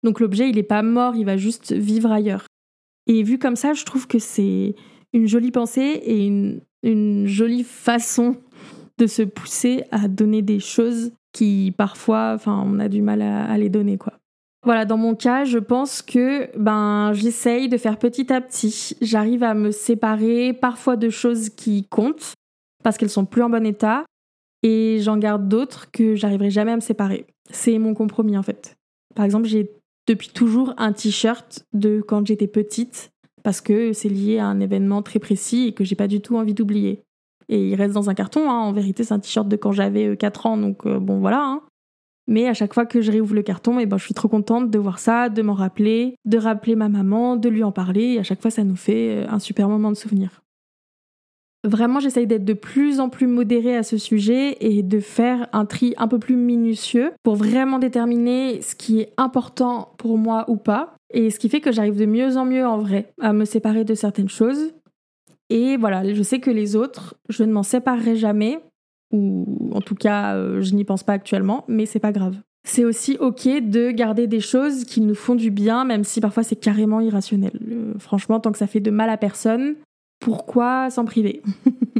Donc 0.05 0.21
l'objet, 0.21 0.49
il 0.49 0.57
n'est 0.57 0.63
pas 0.63 0.83
mort, 0.83 1.17
il 1.17 1.25
va 1.25 1.37
juste 1.37 1.73
vivre 1.73 2.13
ailleurs. 2.13 2.47
Et 3.07 3.23
vu 3.23 3.39
comme 3.39 3.57
ça, 3.57 3.73
je 3.73 3.85
trouve 3.85 4.07
que 4.07 4.19
c'est 4.19 4.77
une 5.13 5.27
jolie 5.27 5.51
pensée 5.51 6.01
et 6.05 6.27
une, 6.27 6.61
jolie 7.27 7.65
façon 7.65 8.37
de 8.99 9.07
se 9.07 9.23
pousser 9.23 9.85
à 9.91 10.09
donner 10.09 10.43
des 10.43 10.61
choses 10.61 11.13
qui 11.33 11.75
parfois, 11.77 12.33
enfin, 12.35 12.63
on 12.65 12.79
a 12.79 12.89
du 12.89 13.03
mal 13.03 13.21
à, 13.21 13.57
les 13.59 13.69
donner 13.69 13.99
quoi. 13.99 14.15
Voilà, 14.65 14.85
dans 14.85 14.97
mon 14.99 15.15
cas, 15.15 15.45
je 15.45 15.59
pense 15.59 16.03
que 16.03 16.55
ben 16.59 17.13
j'essaye 17.15 17.69
de 17.69 17.79
faire 17.79 17.99
petit 17.99 18.33
à 18.33 18.41
petit. 18.41 18.97
J'arrive 19.01 19.43
à 19.43 19.55
me 19.55 19.71
séparer 19.71 20.53
parfois 20.53 20.97
de 20.97 21.09
choses 21.09 21.49
qui 21.49 21.85
comptent 21.85 22.35
parce 22.83 22.99
qu'elles 22.99 23.11
sont 23.11 23.25
plus 23.25 23.43
en 23.43 23.51
bon 23.51 23.65
état 23.67 24.05
et 24.63 24.99
j'en 25.01 25.17
garde 25.17 25.49
d'autres 25.49 25.91
que 25.91 26.15
j'arriverai 26.15 26.51
jamais 26.51 26.73
à 26.73 26.77
me 26.77 26.81
séparer. 26.81 27.27
C'est 27.51 27.79
mon 27.79 27.95
compromis 27.95 28.37
en 28.37 28.43
fait. 28.43 28.77
Par 29.15 29.25
exemple, 29.25 29.47
j'ai 29.47 29.71
depuis 30.07 30.29
toujours 30.29 30.75
un 30.77 30.93
t-shirt 30.93 31.67
de 31.73 32.01
quand 32.01 32.27
j'étais 32.27 32.47
petite 32.47 33.13
parce 33.43 33.61
que 33.61 33.93
c'est 33.93 34.09
lié 34.09 34.39
à 34.39 34.47
un 34.47 34.61
événement 34.61 35.03
très 35.03 35.19
précis 35.19 35.69
et 35.69 35.73
que 35.73 35.85
j'ai 35.85 35.95
pas 35.95 36.09
du 36.09 36.21
tout 36.21 36.37
envie 36.37 36.55
d'oublier. 36.55 37.03
Et 37.49 37.69
il 37.69 37.75
reste 37.75 37.95
dans 37.95 38.11
un 38.11 38.15
carton, 38.15 38.49
hein. 38.49 38.55
en 38.55 38.73
vérité 38.73 39.03
c'est 39.03 39.15
un 39.15 39.19
t-shirt 39.19 39.49
de 39.49 39.57
quand 39.57 39.73
j'avais 39.73 40.17
4 40.17 40.47
euh, 40.47 40.49
ans, 40.49 40.57
donc 40.57 40.87
euh, 40.87 41.01
bon 41.01 41.19
voilà. 41.19 41.43
Hein. 41.43 41.63
Mais 42.29 42.47
à 42.47 42.55
chaque 42.55 42.75
fois 42.75 42.87
que 42.87 43.01
je 43.01 43.11
réouvre 43.11 43.35
le 43.35 43.43
carton, 43.43 43.81
eh 43.81 43.87
ben, 43.87 43.99
je 43.99 44.05
suis 44.05 44.15
trop 44.15 44.29
contente 44.29 44.71
de 44.71 44.79
voir 44.79 45.01
ça, 45.01 45.29
de 45.29 45.43
m'en 45.43 45.55
rappeler, 45.55 46.15
de 46.25 46.39
rappeler 46.39 46.77
ma 46.77 46.89
maman, 46.89 47.37
de 47.37 47.49
lui 47.49 47.65
en 47.65 47.73
parler, 47.73 48.19
à 48.19 48.23
chaque 48.23 48.41
fois 48.41 48.53
ça 48.53 48.63
nous 48.63 48.77
fait 48.77 49.25
euh, 49.25 49.29
un 49.29 49.41
super 49.41 49.69
moment 49.69 49.91
de 49.91 49.97
souvenir. 49.97 50.40
Vraiment, 51.63 52.01
j'essaye 52.01 52.27
d'être 52.27 52.45
de 52.45 52.55
plus 52.55 53.01
en 53.01 53.11
plus 53.11 53.27
modérée 53.27 53.77
à 53.77 53.83
ce 53.83 53.99
sujet 53.99 54.57
et 54.61 54.83
de 54.83 54.99
faire 54.99 55.47
un 55.53 55.67
tri 55.67 55.95
un 55.99 56.09
peu 56.09 56.19
plus 56.19 56.37
minutieux 56.37 57.13
pour 57.23 57.37
vraiment 57.37 57.79
déterminer 57.79 58.63
ce 58.63 58.75
qui 58.75 59.01
est 59.01 59.13
important 59.19 59.93
pour 59.99 60.17
moi 60.17 60.47
ou 60.49 60.57
pas. 60.57 60.95
Et 61.13 61.31
ce 61.31 61.39
qui 61.39 61.51
fait 61.51 61.61
que 61.61 61.71
j'arrive 61.71 61.99
de 61.99 62.07
mieux 62.07 62.37
en 62.39 62.47
mieux 62.47 62.67
en 62.67 62.79
vrai 62.79 63.13
à 63.21 63.33
me 63.35 63.45
séparer 63.45 63.85
de 63.85 63.95
certaines 63.95 64.29
choses. 64.29 64.73
Et 65.51 65.77
voilà, 65.77 66.15
je 66.15 66.23
sais 66.23 66.39
que 66.39 66.51
les 66.51 66.77
autres, 66.77 67.17
je 67.29 67.43
ne 67.43 67.53
m'en 67.53 67.65
séparerai 67.65 68.17
jamais, 68.17 68.61
ou 69.13 69.45
en 69.73 69.81
tout 69.81 69.97
cas, 69.97 70.37
euh, 70.37 70.63
je 70.63 70.75
n'y 70.75 70.85
pense 70.85 71.03
pas 71.03 71.13
actuellement, 71.13 71.65
mais 71.69 71.87
c'est 71.87 71.99
pas 71.99 72.13
grave. 72.13 72.37
C'est 72.65 72.85
aussi 72.85 73.17
ok 73.19 73.49
de 73.69 73.91
garder 73.91 74.27
des 74.29 74.41
choses 74.41 74.85
qui 74.85 75.01
nous 75.01 75.15
font 75.15 75.35
du 75.35 75.51
bien, 75.51 75.85
même 75.85 76.05
si 76.05 76.21
parfois 76.21 76.45
c'est 76.45 76.57
carrément 76.57 77.01
irrationnel. 77.01 77.53
Euh, 77.69 77.95
franchement, 77.99 78.39
tant 78.39 78.53
que 78.53 78.59
ça 78.59 78.69
fait 78.69 78.81
de 78.81 78.91
mal 78.91 79.11
à 79.11 79.17
personne, 79.17 79.75
pourquoi 80.21 80.91
s'en 80.91 81.05
priver 81.05 81.43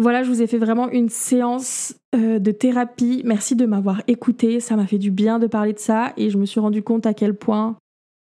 Voilà, 0.00 0.22
je 0.22 0.30
vous 0.30 0.42
ai 0.42 0.46
fait 0.46 0.58
vraiment 0.58 0.88
une 0.90 1.08
séance 1.08 1.96
euh, 2.14 2.38
de 2.38 2.52
thérapie. 2.52 3.22
Merci 3.24 3.56
de 3.56 3.66
m'avoir 3.66 4.02
écouté. 4.06 4.60
Ça 4.60 4.76
m'a 4.76 4.86
fait 4.86 4.98
du 4.98 5.10
bien 5.10 5.40
de 5.40 5.48
parler 5.48 5.72
de 5.72 5.80
ça 5.80 6.12
et 6.16 6.30
je 6.30 6.38
me 6.38 6.46
suis 6.46 6.60
rendu 6.60 6.84
compte 6.84 7.04
à 7.04 7.14
quel 7.14 7.34
point, 7.34 7.76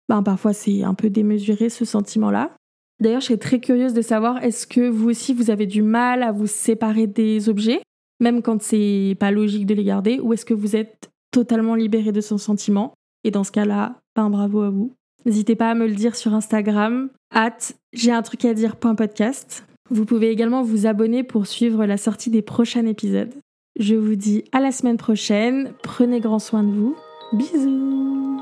ben, 0.08 0.24
parfois 0.24 0.54
c'est 0.54 0.84
un 0.84 0.94
peu 0.94 1.10
démesuré 1.10 1.70
ce 1.70 1.84
sentiment-là. 1.84 2.56
D'ailleurs, 3.02 3.20
je 3.20 3.26
serais 3.26 3.38
très 3.38 3.60
curieuse 3.60 3.94
de 3.94 4.02
savoir 4.02 4.42
est-ce 4.42 4.66
que 4.66 4.88
vous 4.88 5.10
aussi 5.10 5.34
vous 5.34 5.50
avez 5.50 5.66
du 5.66 5.82
mal 5.82 6.24
à 6.24 6.32
vous 6.32 6.48
séparer 6.48 7.08
des 7.08 7.50
objets, 7.50 7.82
même 8.22 8.42
quand 8.42 8.62
c'est 8.62 9.18
pas 9.20 9.32
logique 9.32 9.66
de 9.66 9.74
les 9.74 9.84
garder, 9.84 10.22
ou 10.22 10.32
est-ce 10.32 10.46
que 10.46 10.54
vous 10.54 10.78
êtes 10.78 11.10
totalement 11.32 11.76
libéré 11.76 12.14
de 12.14 12.22
son 12.22 12.38
sentiment? 12.38 12.94
Et 13.26 13.32
dans 13.32 13.44
ce 13.44 13.52
cas-là, 13.52 14.00
ben 14.16 14.30
bravo 14.30 14.62
à 14.62 14.70
vous. 14.70 14.94
N'hésitez 15.26 15.56
pas 15.56 15.72
à 15.72 15.76
me 15.76 15.88
le 15.88 15.96
dire 15.96 16.16
sur 16.16 16.34
Instagram, 16.34 17.10
at 17.32 17.58
j'ai 17.94 18.12
un 18.12 18.22
truc 18.22 18.46
à 18.46 18.54
dire.podcast. 18.54 19.66
Vous 19.90 20.06
pouvez 20.06 20.30
également 20.30 20.62
vous 20.62 20.88
abonner 20.88 21.24
pour 21.24 21.48
suivre 21.48 21.86
la 21.86 21.98
sortie 21.98 22.30
des 22.30 22.42
prochains 22.42 22.86
épisodes. 22.86 23.34
Je 23.78 23.96
vous 23.96 24.16
dis 24.16 24.44
à 24.52 24.60
la 24.60 24.72
semaine 24.72 24.98
prochaine, 24.98 25.74
prenez 25.84 26.20
grand 26.20 26.40
soin 26.40 26.64
de 26.64 26.72
vous. 26.72 26.96
Bisous 27.34 28.40